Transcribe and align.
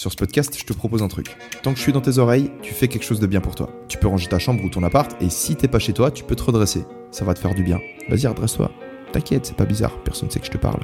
Sur 0.00 0.10
ce 0.10 0.16
podcast, 0.16 0.56
je 0.58 0.64
te 0.64 0.72
propose 0.72 1.02
un 1.02 1.08
truc. 1.08 1.36
Tant 1.62 1.72
que 1.72 1.76
je 1.76 1.82
suis 1.82 1.92
dans 1.92 2.00
tes 2.00 2.16
oreilles, 2.16 2.50
tu 2.62 2.72
fais 2.72 2.88
quelque 2.88 3.02
chose 3.04 3.20
de 3.20 3.26
bien 3.26 3.42
pour 3.42 3.54
toi. 3.54 3.68
Tu 3.86 3.98
peux 3.98 4.08
ranger 4.08 4.28
ta 4.28 4.38
chambre 4.38 4.64
ou 4.64 4.70
ton 4.70 4.82
appart, 4.82 5.14
et 5.20 5.28
si 5.28 5.56
t'es 5.56 5.68
pas 5.68 5.78
chez 5.78 5.92
toi, 5.92 6.10
tu 6.10 6.24
peux 6.24 6.34
te 6.34 6.42
redresser. 6.42 6.86
Ça 7.10 7.26
va 7.26 7.34
te 7.34 7.38
faire 7.38 7.54
du 7.54 7.62
bien. 7.62 7.78
Vas-y, 8.08 8.26
redresse-toi. 8.26 8.70
T'inquiète, 9.12 9.44
c'est 9.44 9.56
pas 9.56 9.66
bizarre, 9.66 10.02
personne 10.02 10.30
sait 10.30 10.40
que 10.40 10.46
je 10.46 10.52
te 10.52 10.56
parle. 10.56 10.80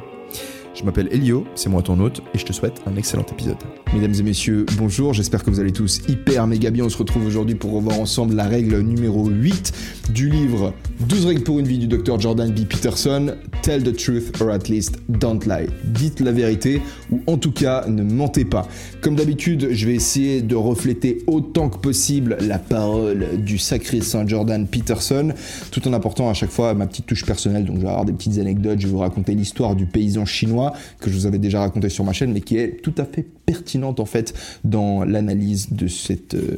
Je 0.76 0.84
m'appelle 0.84 1.08
Elio, 1.10 1.46
c'est 1.54 1.70
moi 1.70 1.80
ton 1.80 1.98
hôte, 2.00 2.20
et 2.34 2.38
je 2.38 2.44
te 2.44 2.52
souhaite 2.52 2.82
un 2.84 2.96
excellent 2.96 3.24
épisode. 3.32 3.56
Mesdames 3.94 4.12
et 4.12 4.22
messieurs, 4.22 4.66
bonjour, 4.76 5.14
j'espère 5.14 5.42
que 5.42 5.48
vous 5.48 5.58
allez 5.58 5.72
tous 5.72 6.02
hyper 6.06 6.46
méga 6.46 6.70
bien. 6.70 6.84
On 6.84 6.90
se 6.90 6.98
retrouve 6.98 7.24
aujourd'hui 7.24 7.54
pour 7.54 7.72
revoir 7.72 7.98
ensemble 7.98 8.34
la 8.34 8.44
règle 8.44 8.80
numéro 8.80 9.26
8 9.26 9.72
du 10.10 10.28
livre 10.28 10.74
12 11.00 11.26
règles 11.26 11.42
pour 11.42 11.58
une 11.58 11.66
vie 11.66 11.78
du 11.78 11.86
docteur 11.86 12.20
Jordan 12.20 12.50
B. 12.50 12.66
Peterson. 12.66 13.36
Tell 13.62 13.82
the 13.82 13.96
truth 13.96 14.38
or 14.40 14.50
at 14.50 14.68
least 14.68 14.98
don't 15.08 15.40
lie. 15.46 15.66
Dites 15.84 16.20
la 16.20 16.32
vérité 16.32 16.82
ou 17.10 17.22
en 17.26 17.38
tout 17.38 17.52
cas 17.52 17.86
ne 17.88 18.02
mentez 18.02 18.45
pas. 18.45 18.68
Comme 19.01 19.16
d'habitude, 19.16 19.68
je 19.73 19.86
vais 19.86 19.95
essayer 19.95 20.42
de 20.42 20.54
refléter 20.54 21.23
autant 21.26 21.70
que 21.70 21.79
possible 21.79 22.36
la 22.40 22.58
parole 22.58 23.26
du 23.38 23.56
sacré 23.56 24.02
Saint 24.02 24.26
Jordan 24.26 24.66
Peterson, 24.66 25.32
tout 25.70 25.88
en 25.88 25.92
apportant 25.95 26.29
à 26.29 26.34
chaque 26.34 26.51
fois 26.51 26.74
ma 26.74 26.86
petite 26.86 27.06
touche 27.06 27.24
personnelle. 27.24 27.64
Donc 27.64 27.76
je 27.76 27.82
vais 27.82 27.88
avoir 27.88 28.04
des 28.04 28.12
petites 28.12 28.38
anecdotes, 28.38 28.79
je 28.80 28.86
vais 28.86 28.92
vous 28.92 28.98
raconter 28.98 29.34
l'histoire 29.34 29.74
du 29.74 29.86
paysan 29.86 30.26
chinois 30.26 30.65
que 31.00 31.10
je 31.10 31.16
vous 31.16 31.26
avais 31.26 31.38
déjà 31.38 31.60
raconté 31.60 31.88
sur 31.88 32.04
ma 32.04 32.12
chaîne, 32.12 32.32
mais 32.32 32.40
qui 32.40 32.56
est 32.56 32.80
tout 32.82 32.95
à 32.98 33.04
fait 33.04 33.26
pertinente 33.46 34.00
en 34.00 34.04
fait 34.06 34.34
dans 34.64 35.04
l'analyse 35.04 35.73
de 35.73 35.86
cette, 35.88 36.34
euh, 36.34 36.56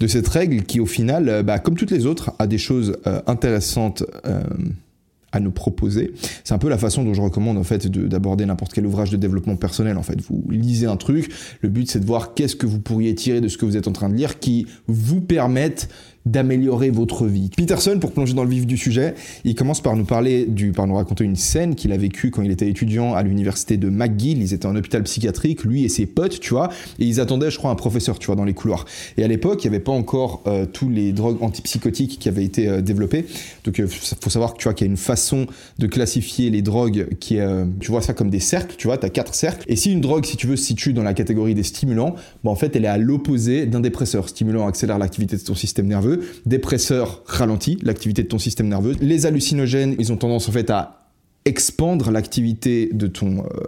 de 0.00 0.06
cette 0.06 0.28
règle 0.28 0.62
qui 0.62 0.80
au 0.80 0.86
final, 0.86 1.28
euh, 1.28 1.42
bah, 1.42 1.58
comme 1.58 1.74
toutes 1.76 1.90
les 1.90 2.06
autres, 2.06 2.32
a 2.38 2.46
des 2.46 2.58
choses 2.58 2.96
euh, 3.06 3.20
intéressantes 3.26 4.04
à 5.34 5.40
nous 5.40 5.50
proposer. 5.50 6.12
C'est 6.44 6.52
un 6.52 6.58
peu 6.58 6.68
la 6.68 6.76
façon 6.76 7.04
dont 7.04 7.14
je 7.14 7.22
recommande 7.22 7.56
en 7.56 7.64
fait 7.64 7.86
de- 7.86 8.06
d'aborder 8.06 8.44
n'importe 8.44 8.74
quel 8.74 8.84
ouvrage 8.84 9.08
de 9.08 9.16
développement 9.16 9.56
personnel. 9.56 9.96
En 9.96 10.02
fait, 10.02 10.20
vous 10.20 10.44
lisez 10.50 10.86
un 10.86 10.98
truc, 10.98 11.32
le 11.62 11.70
but 11.70 11.90
c'est 11.90 12.00
de 12.00 12.04
voir 12.04 12.34
qu'est-ce 12.34 12.54
que 12.54 12.66
vous 12.66 12.80
pourriez 12.80 13.14
tirer 13.14 13.40
de 13.40 13.48
ce 13.48 13.56
que 13.56 13.64
vous 13.64 13.78
êtes 13.78 13.88
en 13.88 13.92
train 13.92 14.10
de 14.10 14.14
lire 14.14 14.38
qui 14.40 14.66
vous 14.88 15.22
permette 15.22 15.88
d'améliorer 16.26 16.90
votre 16.90 17.26
vie. 17.26 17.50
Peterson, 17.56 17.98
pour 18.00 18.12
plonger 18.12 18.34
dans 18.34 18.44
le 18.44 18.50
vif 18.50 18.66
du 18.66 18.76
sujet, 18.76 19.14
il 19.44 19.54
commence 19.54 19.80
par 19.80 19.96
nous 19.96 20.04
parler 20.04 20.46
du, 20.46 20.72
par 20.72 20.86
nous 20.86 20.94
raconter 20.94 21.24
une 21.24 21.36
scène 21.36 21.74
qu'il 21.74 21.92
a 21.92 21.96
vécue 21.96 22.30
quand 22.30 22.42
il 22.42 22.50
était 22.50 22.68
étudiant 22.68 23.14
à 23.14 23.22
l'université 23.22 23.76
de 23.76 23.88
McGill. 23.88 24.40
Ils 24.40 24.54
étaient 24.54 24.66
en 24.66 24.76
hôpital 24.76 25.02
psychiatrique, 25.02 25.64
lui 25.64 25.84
et 25.84 25.88
ses 25.88 26.06
potes, 26.06 26.40
tu 26.40 26.50
vois, 26.50 26.68
et 26.98 27.04
ils 27.04 27.20
attendaient, 27.20 27.50
je 27.50 27.58
crois, 27.58 27.70
un 27.70 27.76
professeur, 27.76 28.18
tu 28.18 28.26
vois, 28.26 28.36
dans 28.36 28.44
les 28.44 28.54
couloirs. 28.54 28.84
Et 29.16 29.24
à 29.24 29.28
l'époque, 29.28 29.64
il 29.64 29.70
n'y 29.70 29.74
avait 29.74 29.84
pas 29.84 29.92
encore 29.92 30.42
euh, 30.46 30.66
tous 30.66 30.88
les 30.88 31.12
drogues 31.12 31.42
antipsychotiques 31.42 32.18
qui 32.18 32.28
avaient 32.28 32.44
été 32.44 32.68
euh, 32.68 32.80
développées. 32.80 33.26
Donc, 33.64 33.78
il 33.78 33.86
faut 33.86 34.30
savoir 34.30 34.54
que 34.54 34.58
tu 34.58 34.64
vois 34.64 34.74
qu'il 34.74 34.86
y 34.86 34.90
a 34.90 34.90
une 34.90 34.96
façon 34.96 35.46
de 35.78 35.86
classifier 35.86 36.50
les 36.50 36.62
drogues 36.62 37.08
qui 37.18 37.36
est, 37.36 37.40
euh, 37.40 37.64
tu 37.80 37.90
vois 37.90 38.02
ça 38.02 38.14
comme 38.14 38.30
des 38.30 38.40
cercles, 38.40 38.76
tu 38.76 38.86
vois, 38.86 38.98
tu 38.98 39.06
as 39.06 39.10
quatre 39.10 39.34
cercles. 39.34 39.64
Et 39.68 39.76
si 39.76 39.92
une 39.92 40.00
drogue, 40.00 40.24
si 40.24 40.36
tu 40.36 40.46
veux, 40.46 40.56
se 40.56 40.64
situe 40.64 40.92
dans 40.92 41.02
la 41.02 41.14
catégorie 41.14 41.54
des 41.54 41.62
stimulants, 41.62 42.14
bah, 42.44 42.50
en 42.50 42.54
fait, 42.54 42.76
elle 42.76 42.84
est 42.84 42.88
à 42.88 42.98
l'opposé 42.98 43.66
d'un 43.66 43.80
dépresseur. 43.80 44.28
Stimulant 44.28 44.66
accélère 44.66 44.98
l'activité 44.98 45.36
de 45.36 45.42
ton 45.42 45.54
système 45.54 45.86
nerveux, 45.86 46.11
dépresseur 46.46 47.22
ralentit 47.26 47.78
l'activité 47.82 48.22
de 48.22 48.28
ton 48.28 48.38
système 48.38 48.68
nerveux. 48.68 48.96
Les 49.00 49.26
hallucinogènes, 49.26 49.96
ils 49.98 50.12
ont 50.12 50.16
tendance 50.16 50.48
en 50.48 50.52
fait 50.52 50.70
à 50.70 51.08
expandre 51.44 52.10
l'activité 52.10 52.90
de 52.92 53.06
ton 53.06 53.44
euh, 53.44 53.66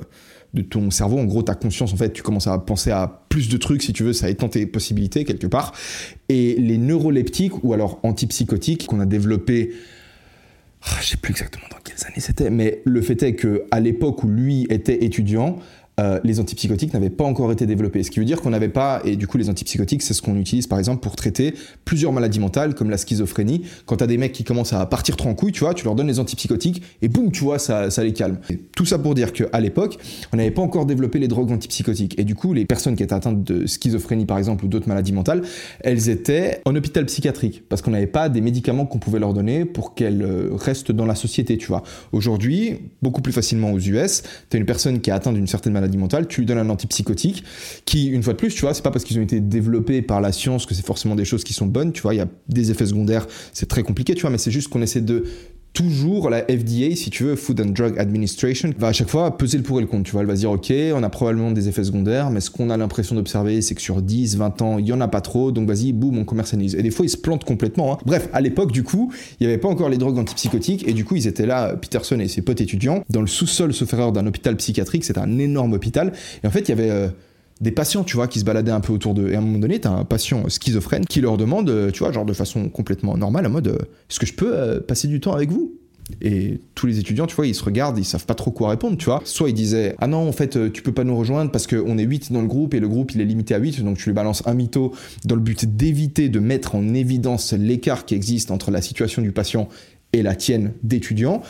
de 0.54 0.62
ton 0.62 0.90
cerveau. 0.90 1.18
En 1.18 1.24
gros, 1.24 1.42
ta 1.42 1.54
conscience, 1.54 1.92
en 1.92 1.96
fait, 1.96 2.12
tu 2.12 2.22
commences 2.22 2.46
à 2.46 2.56
penser 2.58 2.90
à 2.90 3.24
plus 3.28 3.48
de 3.48 3.56
trucs, 3.56 3.82
si 3.82 3.92
tu 3.92 4.04
veux, 4.04 4.12
ça 4.12 4.30
étend 4.30 4.48
tes 4.48 4.66
possibilités 4.66 5.24
quelque 5.24 5.48
part. 5.48 5.72
Et 6.28 6.54
les 6.58 6.78
neuroleptiques, 6.78 7.64
ou 7.64 7.72
alors 7.72 7.98
antipsychotiques, 8.04 8.86
qu'on 8.86 9.00
a 9.00 9.06
développés 9.06 9.72
ah, 10.86 10.98
je 11.00 11.08
sais 11.08 11.16
plus 11.16 11.30
exactement 11.30 11.64
dans 11.70 11.78
quelles 11.82 12.06
années 12.06 12.20
c'était, 12.20 12.50
mais 12.50 12.82
le 12.84 13.00
fait 13.00 13.22
est 13.22 13.34
que 13.34 13.64
à 13.70 13.80
l'époque 13.80 14.22
où 14.22 14.28
lui 14.28 14.66
était 14.68 15.04
étudiant, 15.04 15.58
euh, 16.00 16.18
les 16.24 16.40
antipsychotiques 16.40 16.92
n'avaient 16.92 17.10
pas 17.10 17.24
encore 17.24 17.52
été 17.52 17.66
développés. 17.66 18.02
Ce 18.02 18.10
qui 18.10 18.18
veut 18.18 18.24
dire 18.24 18.40
qu'on 18.40 18.50
n'avait 18.50 18.68
pas, 18.68 19.00
et 19.04 19.16
du 19.16 19.26
coup 19.26 19.38
les 19.38 19.48
antipsychotiques, 19.48 20.02
c'est 20.02 20.14
ce 20.14 20.22
qu'on 20.22 20.36
utilise 20.36 20.66
par 20.66 20.78
exemple 20.78 21.00
pour 21.00 21.16
traiter 21.16 21.54
plusieurs 21.84 22.12
maladies 22.12 22.40
mentales 22.40 22.74
comme 22.74 22.90
la 22.90 22.98
schizophrénie. 22.98 23.62
Quand 23.86 23.96
t'as 23.96 24.06
des 24.06 24.18
mecs 24.18 24.32
qui 24.32 24.44
commencent 24.44 24.72
à 24.72 24.84
partir 24.86 25.16
trop 25.16 25.34
tu 25.52 25.60
vois, 25.60 25.74
tu 25.74 25.84
leur 25.84 25.94
donnes 25.94 26.06
les 26.06 26.20
antipsychotiques 26.20 26.82
et 27.02 27.08
boum, 27.08 27.30
tu 27.32 27.44
vois, 27.44 27.58
ça, 27.58 27.90
ça 27.90 28.04
les 28.04 28.12
calme. 28.12 28.38
Tout 28.76 28.84
ça 28.84 28.98
pour 28.98 29.14
dire 29.14 29.32
qu'à 29.32 29.60
l'époque, 29.60 29.98
on 30.32 30.36
n'avait 30.36 30.50
pas 30.50 30.62
encore 30.62 30.86
développé 30.86 31.18
les 31.18 31.28
drogues 31.28 31.50
antipsychotiques. 31.50 32.18
Et 32.18 32.24
du 32.24 32.34
coup, 32.34 32.52
les 32.52 32.64
personnes 32.64 32.96
qui 32.96 33.02
étaient 33.02 33.14
atteintes 33.14 33.42
de 33.42 33.66
schizophrénie 33.66 34.26
par 34.26 34.38
exemple 34.38 34.64
ou 34.64 34.68
d'autres 34.68 34.88
maladies 34.88 35.12
mentales, 35.12 35.42
elles 35.80 36.08
étaient 36.08 36.60
en 36.64 36.74
hôpital 36.74 37.06
psychiatrique 37.06 37.62
parce 37.68 37.82
qu'on 37.82 37.90
n'avait 37.90 38.06
pas 38.06 38.28
des 38.28 38.40
médicaments 38.40 38.86
qu'on 38.86 38.98
pouvait 38.98 39.18
leur 39.18 39.34
donner 39.34 39.64
pour 39.64 39.94
qu'elles 39.94 40.22
euh, 40.22 40.50
restent 40.52 40.92
dans 40.92 41.06
la 41.06 41.14
société, 41.14 41.58
tu 41.58 41.66
vois. 41.66 41.82
Aujourd'hui, 42.12 42.78
beaucoup 43.02 43.22
plus 43.22 43.32
facilement 43.32 43.72
aux 43.72 43.78
US, 43.78 44.22
t'as 44.50 44.58
une 44.58 44.66
personne 44.66 45.00
qui 45.00 45.10
est 45.10 45.12
atteinte 45.12 45.34
d'une 45.34 45.46
certaine 45.46 45.72
maladie 45.72 45.83
mentale, 45.96 46.26
tu 46.26 46.40
lui 46.40 46.46
donnes 46.46 46.58
un 46.58 46.70
antipsychotique 46.70 47.44
qui, 47.84 48.06
une 48.06 48.22
fois 48.22 48.32
de 48.32 48.38
plus, 48.38 48.54
tu 48.54 48.62
vois, 48.62 48.74
c'est 48.74 48.82
pas 48.82 48.90
parce 48.90 49.04
qu'ils 49.04 49.18
ont 49.18 49.22
été 49.22 49.40
développés 49.40 50.02
par 50.02 50.20
la 50.20 50.32
science 50.32 50.66
que 50.66 50.74
c'est 50.74 50.84
forcément 50.84 51.14
des 51.14 51.24
choses 51.24 51.44
qui 51.44 51.52
sont 51.52 51.66
bonnes, 51.66 51.92
tu 51.92 52.02
vois, 52.02 52.14
il 52.14 52.18
y 52.18 52.20
a 52.20 52.28
des 52.48 52.70
effets 52.70 52.86
secondaires, 52.86 53.26
c'est 53.52 53.68
très 53.68 53.82
compliqué, 53.82 54.14
tu 54.14 54.22
vois, 54.22 54.30
mais 54.30 54.38
c'est 54.38 54.50
juste 54.50 54.68
qu'on 54.68 54.82
essaie 54.82 55.00
de 55.00 55.24
toujours 55.74 56.30
la 56.30 56.42
FDA, 56.44 56.94
si 56.94 57.10
tu 57.10 57.24
veux, 57.24 57.34
Food 57.36 57.60
and 57.60 57.70
Drug 57.72 57.98
Administration, 57.98 58.70
va 58.78 58.88
à 58.88 58.92
chaque 58.92 59.10
fois 59.10 59.36
peser 59.36 59.58
le 59.58 59.64
pour 59.64 59.78
et 59.78 59.82
le 59.82 59.86
contre. 59.88 60.04
Tu 60.04 60.12
vois, 60.12 60.20
elle 60.22 60.26
va 60.28 60.34
dire, 60.34 60.50
ok, 60.50 60.72
on 60.94 61.02
a 61.02 61.10
probablement 61.10 61.50
des 61.50 61.68
effets 61.68 61.84
secondaires, 61.84 62.30
mais 62.30 62.40
ce 62.40 62.48
qu'on 62.50 62.70
a 62.70 62.76
l'impression 62.76 63.14
d'observer, 63.16 63.60
c'est 63.60 63.74
que 63.74 63.82
sur 63.82 64.00
10, 64.00 64.36
20 64.36 64.62
ans, 64.62 64.78
il 64.78 64.86
y 64.86 64.92
en 64.92 65.00
a 65.00 65.08
pas 65.08 65.20
trop, 65.20 65.52
donc 65.52 65.68
vas-y, 65.68 65.92
boum, 65.92 66.16
on 66.16 66.24
commercialise. 66.24 66.76
Et 66.76 66.82
des 66.82 66.90
fois, 66.90 67.04
ils 67.04 67.10
se 67.10 67.16
plantent 67.18 67.44
complètement. 67.44 67.92
hein. 67.94 67.98
Bref, 68.06 68.28
à 68.32 68.40
l'époque, 68.40 68.72
du 68.72 68.84
coup, 68.84 69.12
il 69.40 69.46
n'y 69.46 69.52
avait 69.52 69.60
pas 69.60 69.68
encore 69.68 69.88
les 69.88 69.98
drogues 69.98 70.18
antipsychotiques, 70.18 70.86
et 70.88 70.92
du 70.92 71.04
coup, 71.04 71.16
ils 71.16 71.26
étaient 71.26 71.46
là, 71.46 71.74
Peterson 71.76 72.18
et 72.20 72.28
ses 72.28 72.40
potes 72.42 72.60
étudiants, 72.60 73.02
dans 73.10 73.20
le 73.20 73.26
sous-sol, 73.26 73.74
sauf 73.74 73.92
erreur, 73.92 74.12
d'un 74.12 74.26
hôpital 74.26 74.56
psychiatrique. 74.56 75.04
C'était 75.04 75.18
un 75.20 75.38
énorme 75.38 75.72
hôpital. 75.72 76.12
Et 76.42 76.46
en 76.46 76.50
fait, 76.50 76.60
il 76.60 76.68
y 76.68 76.72
avait. 76.72 76.90
euh, 76.90 77.08
des 77.60 77.70
patients, 77.70 78.04
tu 78.04 78.16
vois, 78.16 78.28
qui 78.28 78.40
se 78.40 78.44
baladaient 78.44 78.72
un 78.72 78.80
peu 78.80 78.92
autour 78.92 79.14
d'eux. 79.14 79.30
Et 79.30 79.34
à 79.34 79.38
un 79.38 79.42
moment 79.42 79.58
donné, 79.58 79.80
t'as 79.80 79.90
un 79.90 80.04
patient 80.04 80.48
schizophrène 80.48 81.06
qui 81.06 81.20
leur 81.20 81.36
demande, 81.36 81.70
euh, 81.70 81.90
tu 81.90 82.00
vois, 82.00 82.12
genre 82.12 82.24
de 82.24 82.32
façon 82.32 82.68
complètement 82.68 83.16
normale, 83.16 83.46
en 83.46 83.50
mode, 83.50 83.68
euh, 83.68 83.78
est-ce 84.10 84.18
que 84.18 84.26
je 84.26 84.34
peux 84.34 84.52
euh, 84.54 84.80
passer 84.80 85.08
du 85.08 85.20
temps 85.20 85.32
avec 85.32 85.50
vous? 85.50 85.72
Et 86.20 86.60
tous 86.74 86.86
les 86.86 86.98
étudiants, 86.98 87.26
tu 87.26 87.34
vois, 87.34 87.46
ils 87.46 87.54
se 87.54 87.64
regardent, 87.64 87.98
ils 87.98 88.04
savent 88.04 88.26
pas 88.26 88.34
trop 88.34 88.50
quoi 88.50 88.68
répondre, 88.68 88.98
tu 88.98 89.06
vois. 89.06 89.22
Soit 89.24 89.48
ils 89.48 89.54
disaient 89.54 89.94
Ah 90.00 90.06
non, 90.06 90.28
en 90.28 90.32
fait, 90.32 90.70
tu 90.70 90.82
peux 90.82 90.92
pas 90.92 91.04
nous 91.04 91.16
rejoindre 91.16 91.50
parce 91.50 91.66
qu'on 91.66 91.96
est 91.96 92.02
8 92.02 92.30
dans 92.30 92.42
le 92.42 92.46
groupe 92.46 92.74
et 92.74 92.80
le 92.80 92.88
groupe 92.88 93.12
il 93.14 93.22
est 93.22 93.24
limité 93.24 93.54
à 93.54 93.58
8, 93.58 93.82
donc 93.82 93.96
tu 93.96 94.10
lui 94.10 94.12
balances 94.12 94.42
un 94.44 94.52
mytho 94.52 94.92
dans 95.24 95.34
le 95.34 95.40
but 95.40 95.64
d'éviter 95.64 96.28
de 96.28 96.40
mettre 96.40 96.74
en 96.74 96.92
évidence 96.92 97.54
l'écart 97.54 98.04
qui 98.04 98.14
existe 98.14 98.50
entre 98.50 98.70
la 98.70 98.82
situation 98.82 99.22
du 99.22 99.32
patient 99.32 99.70
et 100.12 100.22
la 100.22 100.34
tienne 100.34 100.72
d'étudiant. 100.82 101.42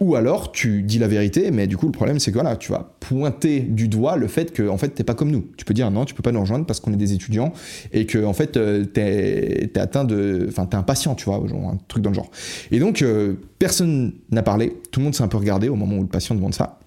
Ou 0.00 0.16
alors 0.16 0.50
tu 0.50 0.82
dis 0.82 0.98
la 0.98 1.06
vérité, 1.06 1.50
mais 1.52 1.66
du 1.66 1.76
coup 1.76 1.86
le 1.86 1.92
problème 1.92 2.18
c'est 2.18 2.32
que 2.32 2.36
voilà, 2.36 2.56
tu 2.56 2.72
vas 2.72 2.96
pointer 2.98 3.60
du 3.60 3.86
doigt 3.86 4.16
le 4.16 4.26
fait 4.26 4.52
que 4.52 4.68
en 4.68 4.76
fait 4.76 4.88
t'es 4.88 5.04
pas 5.04 5.14
comme 5.14 5.30
nous. 5.30 5.46
Tu 5.56 5.64
peux 5.64 5.74
dire 5.74 5.90
non, 5.90 6.04
tu 6.04 6.14
peux 6.14 6.22
pas 6.22 6.32
nous 6.32 6.40
rejoindre 6.40 6.66
parce 6.66 6.80
qu'on 6.80 6.92
est 6.92 6.96
des 6.96 7.12
étudiants 7.12 7.52
et 7.92 8.04
que 8.04 8.24
en 8.24 8.32
fait 8.32 8.56
euh, 8.56 8.84
t'es 8.84 9.70
es 9.72 9.78
atteint 9.78 10.04
de, 10.04 10.46
enfin 10.48 10.66
t'es 10.66 10.76
un 10.76 10.82
patient, 10.82 11.14
tu 11.14 11.26
vois, 11.26 11.42
genre 11.46 11.70
un 11.70 11.78
truc 11.86 12.02
dans 12.02 12.10
le 12.10 12.16
genre. 12.16 12.30
Et 12.72 12.80
donc 12.80 13.02
euh, 13.02 13.34
personne 13.60 14.14
n'a 14.30 14.42
parlé, 14.42 14.76
tout 14.90 14.98
le 14.98 15.04
monde 15.04 15.14
s'est 15.14 15.22
un 15.22 15.28
peu 15.28 15.36
regardé 15.36 15.68
au 15.68 15.76
moment 15.76 15.96
où 15.96 16.02
le 16.02 16.08
patient 16.08 16.34
demande 16.34 16.54
ça. 16.54 16.80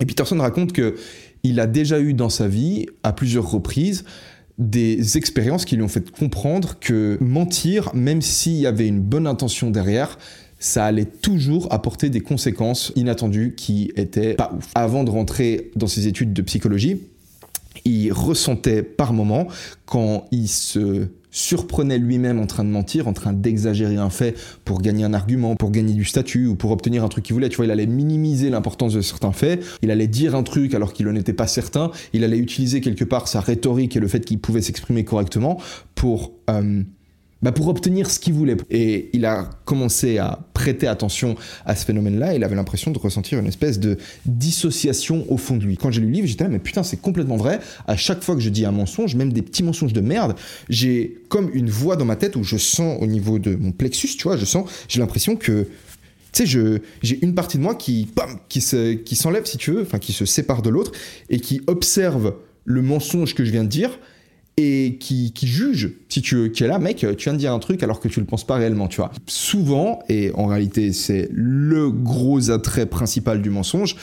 Et 0.00 0.06
Peterson 0.06 0.38
raconte 0.38 0.72
que 0.72 0.96
il 1.44 1.60
a 1.60 1.68
déjà 1.68 2.00
eu 2.00 2.14
dans 2.14 2.30
sa 2.30 2.48
vie 2.48 2.86
à 3.04 3.12
plusieurs 3.12 3.48
reprises 3.48 4.04
des 4.58 5.16
expériences 5.16 5.64
qui 5.64 5.76
lui 5.76 5.84
ont 5.84 5.88
fait 5.88 6.10
comprendre 6.10 6.78
que 6.80 7.16
mentir, 7.20 7.94
même 7.94 8.20
s'il 8.20 8.54
y 8.54 8.66
avait 8.66 8.88
une 8.88 9.00
bonne 9.00 9.28
intention 9.28 9.70
derrière, 9.70 10.18
ça 10.58 10.84
allait 10.84 11.04
toujours 11.04 11.72
apporter 11.72 12.10
des 12.10 12.20
conséquences 12.20 12.92
inattendues 12.96 13.54
qui 13.56 13.92
étaient 13.96 14.34
pas 14.34 14.52
ouf. 14.56 14.70
Avant 14.74 15.04
de 15.04 15.10
rentrer 15.10 15.70
dans 15.76 15.86
ses 15.86 16.06
études 16.06 16.32
de 16.32 16.42
psychologie, 16.42 17.00
il 17.84 18.12
ressentait 18.12 18.82
par 18.82 19.12
moments 19.12 19.46
quand 19.86 20.26
il 20.30 20.48
se 20.48 21.08
surprenait 21.30 21.98
lui-même 21.98 22.40
en 22.40 22.46
train 22.46 22.64
de 22.64 22.70
mentir, 22.70 23.06
en 23.06 23.12
train 23.12 23.32
d'exagérer 23.32 23.96
un 23.96 24.10
fait 24.10 24.36
pour 24.64 24.80
gagner 24.80 25.04
un 25.04 25.14
argument, 25.14 25.56
pour 25.56 25.70
gagner 25.70 25.94
du 25.94 26.04
statut 26.04 26.46
ou 26.46 26.56
pour 26.56 26.70
obtenir 26.70 27.04
un 27.04 27.08
truc 27.08 27.24
qu'il 27.24 27.34
voulait. 27.34 27.48
Tu 27.48 27.56
vois, 27.56 27.66
il 27.66 27.70
allait 27.70 27.86
minimiser 27.86 28.50
l'importance 28.50 28.94
de 28.94 29.00
certains 29.00 29.32
faits, 29.32 29.64
il 29.82 29.90
allait 29.90 30.08
dire 30.08 30.34
un 30.34 30.42
truc 30.42 30.74
alors 30.74 30.92
qu'il 30.92 31.06
n'en 31.06 31.14
était 31.14 31.32
pas 31.32 31.46
certain, 31.46 31.90
il 32.12 32.24
allait 32.24 32.38
utiliser 32.38 32.80
quelque 32.80 33.04
part 33.04 33.28
sa 33.28 33.40
rhétorique 33.40 33.96
et 33.96 34.00
le 34.00 34.08
fait 34.08 34.24
qu'il 34.24 34.40
pouvait 34.40 34.62
s'exprimer 34.62 35.04
correctement 35.04 35.60
pour 35.94 36.32
euh, 36.50 36.82
bah 37.40 37.52
pour 37.52 37.68
obtenir 37.68 38.10
ce 38.10 38.18
qu'il 38.18 38.34
voulait. 38.34 38.56
Et 38.70 39.10
il 39.12 39.24
a 39.24 39.50
commencé 39.64 40.18
à 40.18 40.40
prêter 40.54 40.86
attention 40.86 41.36
à 41.64 41.76
ce 41.76 41.84
phénomène-là. 41.84 42.34
Il 42.34 42.42
avait 42.42 42.56
l'impression 42.56 42.90
de 42.90 42.98
ressentir 42.98 43.38
une 43.38 43.46
espèce 43.46 43.78
de 43.78 43.96
dissociation 44.26 45.24
au 45.28 45.36
fond 45.36 45.56
de 45.56 45.64
lui. 45.64 45.76
Quand 45.76 45.90
j'ai 45.90 46.00
lu 46.00 46.08
le 46.08 46.12
livre, 46.12 46.26
j'étais 46.26 46.44
là, 46.44 46.50
mais 46.50 46.58
putain, 46.58 46.82
c'est 46.82 47.00
complètement 47.00 47.36
vrai. 47.36 47.60
À 47.86 47.96
chaque 47.96 48.22
fois 48.22 48.34
que 48.34 48.40
je 48.40 48.50
dis 48.50 48.64
un 48.64 48.72
mensonge, 48.72 49.14
même 49.14 49.32
des 49.32 49.42
petits 49.42 49.62
mensonges 49.62 49.92
de 49.92 50.00
merde, 50.00 50.34
j'ai 50.68 51.22
comme 51.28 51.50
une 51.52 51.70
voix 51.70 51.96
dans 51.96 52.04
ma 52.04 52.16
tête 52.16 52.34
où 52.36 52.42
je 52.42 52.56
sens 52.56 52.98
au 53.00 53.06
niveau 53.06 53.38
de 53.38 53.54
mon 53.54 53.70
plexus, 53.70 54.16
tu 54.16 54.24
vois, 54.24 54.36
je 54.36 54.44
sens, 54.44 54.68
j'ai 54.88 55.00
l'impression 55.00 55.36
que 55.36 55.68
tu 56.32 56.46
sais, 56.46 56.80
j'ai 57.02 57.24
une 57.24 57.34
partie 57.34 57.56
de 57.56 57.62
moi 57.62 57.74
qui, 57.74 58.08
qui 58.48 58.60
se, 58.60 58.92
qui 58.92 59.16
s'enlève, 59.16 59.46
si 59.46 59.56
tu 59.56 59.72
veux, 59.72 59.82
enfin, 59.82 59.98
qui 59.98 60.12
se 60.12 60.26
sépare 60.26 60.60
de 60.60 60.68
l'autre 60.68 60.92
et 61.30 61.40
qui 61.40 61.62
observe 61.66 62.34
le 62.64 62.82
mensonge 62.82 63.34
que 63.34 63.44
je 63.44 63.50
viens 63.50 63.64
de 63.64 63.68
dire 63.68 63.98
et 64.60 64.96
qui, 64.98 65.32
juge. 65.40 65.92
Si 66.08 66.20
tu 66.20 66.50
qui 66.50 66.64
est 66.64 66.66
là 66.66 66.78
mec 66.80 66.96
tu 66.96 67.24
viens 67.24 67.32
de 67.32 67.38
dire 67.38 67.52
un 67.52 67.60
truc 67.60 67.82
alors 67.84 68.00
que 68.00 68.08
tu 68.08 68.18
le 68.18 68.26
penses 68.26 68.44
pas 68.44 68.56
réellement 68.56 68.88
tu 68.88 68.96
vois. 68.96 69.12
Souvent 69.26 70.00
et 70.08 70.32
en 70.34 70.46
réalité 70.46 70.92
c'est 70.92 71.28
le 71.32 71.90
gros 71.90 72.50
attrait 72.50 72.86
principal 72.86 73.40
du 73.40 73.50
mensonge 73.50 73.94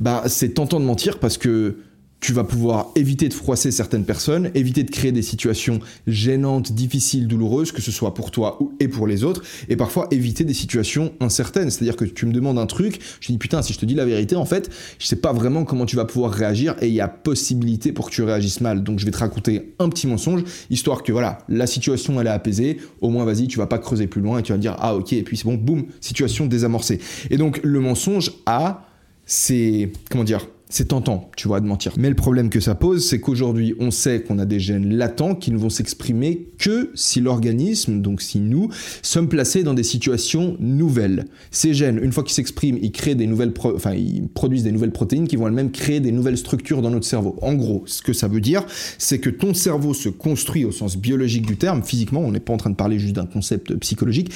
bah 0.00 0.24
c'est 0.26 0.54
tentant 0.54 0.80
de 0.80 0.84
mentir 0.84 1.20
parce 1.20 1.38
que 1.38 1.76
tu 2.20 2.32
vas 2.32 2.44
pouvoir 2.44 2.88
éviter 2.96 3.28
de 3.28 3.34
froisser 3.34 3.70
certaines 3.70 4.04
personnes, 4.04 4.50
éviter 4.54 4.82
de 4.82 4.90
créer 4.90 5.10
des 5.12 5.22
situations 5.22 5.80
gênantes, 6.06 6.72
difficiles, 6.72 7.26
douloureuses, 7.26 7.72
que 7.72 7.80
ce 7.80 7.90
soit 7.90 8.14
pour 8.14 8.30
toi 8.30 8.58
et 8.78 8.88
pour 8.88 9.06
les 9.06 9.24
autres, 9.24 9.42
et 9.68 9.76
parfois 9.76 10.06
éviter 10.10 10.44
des 10.44 10.54
situations 10.54 11.12
incertaines. 11.20 11.70
C'est-à-dire 11.70 11.96
que 11.96 12.04
tu 12.04 12.26
me 12.26 12.32
demandes 12.32 12.58
un 12.58 12.66
truc, 12.66 13.00
je 13.20 13.32
dis 13.32 13.38
putain, 13.38 13.62
si 13.62 13.72
je 13.72 13.78
te 13.78 13.86
dis 13.86 13.94
la 13.94 14.04
vérité, 14.04 14.36
en 14.36 14.44
fait, 14.44 14.70
je 14.98 15.06
sais 15.06 15.16
pas 15.16 15.32
vraiment 15.32 15.64
comment 15.64 15.86
tu 15.86 15.96
vas 15.96 16.04
pouvoir 16.04 16.32
réagir, 16.32 16.74
et 16.82 16.88
il 16.88 16.94
y 16.94 17.00
a 17.00 17.08
possibilité 17.08 17.92
pour 17.92 18.10
que 18.10 18.14
tu 18.14 18.22
réagisses 18.22 18.60
mal. 18.60 18.82
Donc 18.82 18.98
je 18.98 19.06
vais 19.06 19.12
te 19.12 19.18
raconter 19.18 19.74
un 19.78 19.88
petit 19.88 20.06
mensonge, 20.06 20.44
histoire 20.68 21.02
que 21.02 21.12
voilà, 21.12 21.38
la 21.48 21.66
situation 21.66 22.20
elle 22.20 22.26
est 22.26 22.30
apaisée, 22.30 22.78
au 23.00 23.08
moins 23.08 23.24
vas-y, 23.24 23.48
tu 23.48 23.58
vas 23.58 23.66
pas 23.66 23.78
creuser 23.78 24.06
plus 24.06 24.20
loin, 24.20 24.38
et 24.38 24.42
tu 24.42 24.52
vas 24.52 24.58
dire 24.58 24.76
ah 24.78 24.94
ok, 24.94 25.14
et 25.14 25.22
puis 25.22 25.36
c'est 25.38 25.44
bon, 25.44 25.54
boum, 25.54 25.86
situation 26.00 26.46
désamorcée. 26.46 27.00
Et 27.30 27.38
donc 27.38 27.60
le 27.62 27.80
mensonge 27.80 28.32
a, 28.44 28.86
c'est, 29.24 29.90
comment 30.10 30.24
dire, 30.24 30.46
c'est 30.70 30.88
tentant, 30.88 31.30
tu 31.36 31.48
vois, 31.48 31.60
de 31.60 31.66
mentir. 31.66 31.92
Mais 31.98 32.08
le 32.08 32.14
problème 32.14 32.48
que 32.48 32.60
ça 32.60 32.74
pose, 32.74 33.06
c'est 33.06 33.20
qu'aujourd'hui, 33.20 33.74
on 33.78 33.90
sait 33.90 34.22
qu'on 34.22 34.38
a 34.38 34.46
des 34.46 34.60
gènes 34.60 34.96
latents 34.96 35.34
qui 35.34 35.50
ne 35.50 35.58
vont 35.58 35.68
s'exprimer 35.68 36.48
que 36.58 36.90
si 36.94 37.20
l'organisme, 37.20 38.00
donc 38.00 38.22
si 38.22 38.38
nous, 38.38 38.70
sommes 39.02 39.28
placés 39.28 39.64
dans 39.64 39.74
des 39.74 39.82
situations 39.82 40.56
nouvelles. 40.60 41.26
Ces 41.50 41.74
gènes, 41.74 41.98
une 42.02 42.12
fois 42.12 42.22
qu'ils 42.22 42.34
s'expriment, 42.34 42.78
ils 42.80 42.92
créent 42.92 43.16
ils 43.20 44.28
produisent 44.28 44.62
des 44.62 44.72
nouvelles 44.72 44.92
protéines 44.92 45.26
qui 45.26 45.36
vont 45.36 45.48
elles-mêmes 45.48 45.72
créer 45.72 46.00
des 46.00 46.12
nouvelles 46.12 46.38
structures 46.38 46.82
dans 46.82 46.90
notre 46.90 47.06
cerveau. 47.06 47.36
En 47.42 47.54
gros, 47.54 47.82
ce 47.86 48.02
que 48.02 48.12
ça 48.12 48.28
veut 48.28 48.40
dire, 48.40 48.64
c'est 48.98 49.18
que 49.18 49.30
ton 49.30 49.54
cerveau 49.54 49.92
se 49.92 50.08
construit 50.08 50.64
au 50.64 50.72
sens 50.72 50.96
biologique 50.96 51.46
du 51.46 51.56
terme, 51.56 51.82
physiquement, 51.82 52.20
on 52.20 52.30
n'est 52.30 52.40
pas 52.40 52.52
en 52.52 52.56
train 52.56 52.70
de 52.70 52.76
parler 52.76 52.98
juste 52.98 53.16
d'un 53.16 53.26
concept 53.26 53.74
psychologique, 53.76 54.30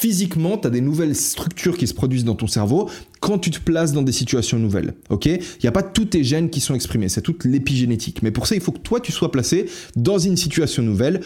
physiquement, 0.00 0.56
tu 0.56 0.66
as 0.66 0.70
des 0.70 0.80
nouvelles 0.80 1.14
structures 1.14 1.76
qui 1.76 1.86
se 1.86 1.92
produisent 1.92 2.24
dans 2.24 2.34
ton 2.34 2.46
cerveau 2.46 2.88
quand 3.20 3.38
tu 3.38 3.50
te 3.50 3.60
places 3.60 3.92
dans 3.92 4.00
des 4.00 4.12
situations 4.12 4.58
nouvelles. 4.58 4.94
Ok? 5.10 5.26
Il 5.26 5.40
n'y 5.62 5.68
a 5.68 5.72
pas 5.72 5.82
tous 5.82 6.06
tes 6.06 6.24
gènes 6.24 6.48
qui 6.48 6.60
sont 6.60 6.74
exprimés, 6.74 7.10
c'est 7.10 7.20
toute 7.20 7.44
l'épigénétique. 7.44 8.22
Mais 8.22 8.30
pour 8.30 8.46
ça, 8.46 8.54
il 8.54 8.62
faut 8.62 8.72
que 8.72 8.78
toi, 8.78 9.00
tu 9.00 9.12
sois 9.12 9.30
placé 9.30 9.66
dans 9.96 10.18
une 10.18 10.38
situation 10.38 10.82
nouvelle 10.82 11.20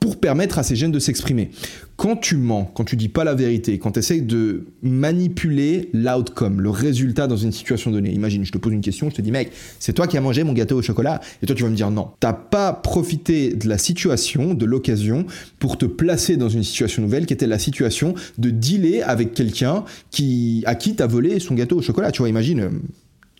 pour 0.00 0.18
permettre 0.18 0.58
à 0.58 0.62
ces 0.62 0.76
gènes 0.76 0.92
de 0.92 0.98
s'exprimer. 0.98 1.50
Quand 1.96 2.16
tu 2.16 2.36
mens, 2.36 2.70
quand 2.74 2.84
tu 2.84 2.96
dis 2.96 3.08
pas 3.08 3.24
la 3.24 3.34
vérité, 3.34 3.78
quand 3.78 3.92
tu 3.92 3.98
essayes 4.00 4.22
de 4.22 4.66
manipuler 4.82 5.88
l'outcome, 5.92 6.60
le 6.60 6.70
résultat 6.70 7.26
dans 7.26 7.36
une 7.36 7.52
situation 7.52 7.90
donnée, 7.90 8.12
imagine, 8.12 8.44
je 8.44 8.52
te 8.52 8.58
pose 8.58 8.72
une 8.72 8.82
question, 8.82 9.08
je 9.08 9.14
te 9.14 9.22
dis, 9.22 9.32
mec, 9.32 9.50
c'est 9.78 9.94
toi 9.94 10.06
qui 10.06 10.16
as 10.16 10.20
mangé 10.20 10.44
mon 10.44 10.52
gâteau 10.52 10.76
au 10.76 10.82
chocolat, 10.82 11.20
et 11.42 11.46
toi 11.46 11.56
tu 11.56 11.62
vas 11.62 11.70
me 11.70 11.76
dire 11.76 11.90
non. 11.90 12.10
T'as 12.20 12.34
pas 12.34 12.72
profité 12.72 13.54
de 13.54 13.68
la 13.68 13.78
situation, 13.78 14.54
de 14.54 14.66
l'occasion, 14.66 15.26
pour 15.58 15.78
te 15.78 15.86
placer 15.86 16.36
dans 16.36 16.48
une 16.50 16.62
situation 16.62 17.02
nouvelle 17.02 17.24
qui 17.24 17.32
était 17.32 17.46
la 17.46 17.58
situation 17.58 18.14
de 18.36 18.50
dealer 18.50 19.02
avec 19.02 19.32
quelqu'un 19.32 19.84
qui, 20.10 20.62
à 20.66 20.74
qui 20.74 20.94
t'as 20.96 21.06
volé 21.06 21.40
son 21.40 21.54
gâteau 21.54 21.78
au 21.78 21.82
chocolat. 21.82 22.12
Tu 22.12 22.18
vois, 22.18 22.28
imagine, 22.28 22.70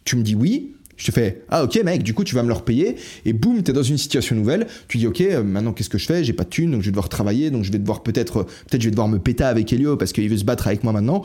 tu 0.05 0.17
me 0.17 0.23
dis 0.23 0.35
oui, 0.35 0.76
je 0.97 1.07
te 1.07 1.13
fais 1.13 1.43
ah 1.49 1.65
ok 1.65 1.83
mec 1.85 2.03
du 2.03 2.15
coup 2.15 2.25
tu 2.25 2.35
vas 2.35 2.43
me 2.43 2.49
le 2.49 2.55
repayer. 2.55 2.97
Et 3.25 3.33
boum 3.33 3.63
t'es 3.63 3.73
dans 3.73 3.83
une 3.83 3.99
situation 3.99 4.37
nouvelle. 4.37 4.67
Tu 4.89 4.99
dis 4.99 5.07
ok 5.07 5.21
euh, 5.21 5.43
maintenant 5.43 5.73
qu'est-ce 5.73 5.91
que 5.91 5.99
je 5.99 6.07
fais? 6.07 6.25
J'ai 6.25 6.33
pas 6.33 6.45
de 6.45 6.49
thune 6.49 6.71
donc 6.71 6.81
je 6.81 6.87
vais 6.87 6.93
devoir 6.93 7.09
travailler. 7.09 7.51
Donc 7.51 7.65
je 7.65 7.73
vais 7.73 7.79
devoir 7.79 8.03
peut-être 8.03 8.45
peut-être 8.45 8.83
je 8.83 8.87
vais 8.87 8.93
devoir 8.93 9.09
me 9.09 9.19
péter 9.19 9.45
avec 9.45 9.73
Elio 9.73 9.97
parce 9.97 10.13
qu'il 10.13 10.29
veut 10.29 10.39
se 10.39 10.45
battre 10.45 10.67
avec 10.67 10.85
moi 10.85 10.93
maintenant. 10.93 11.23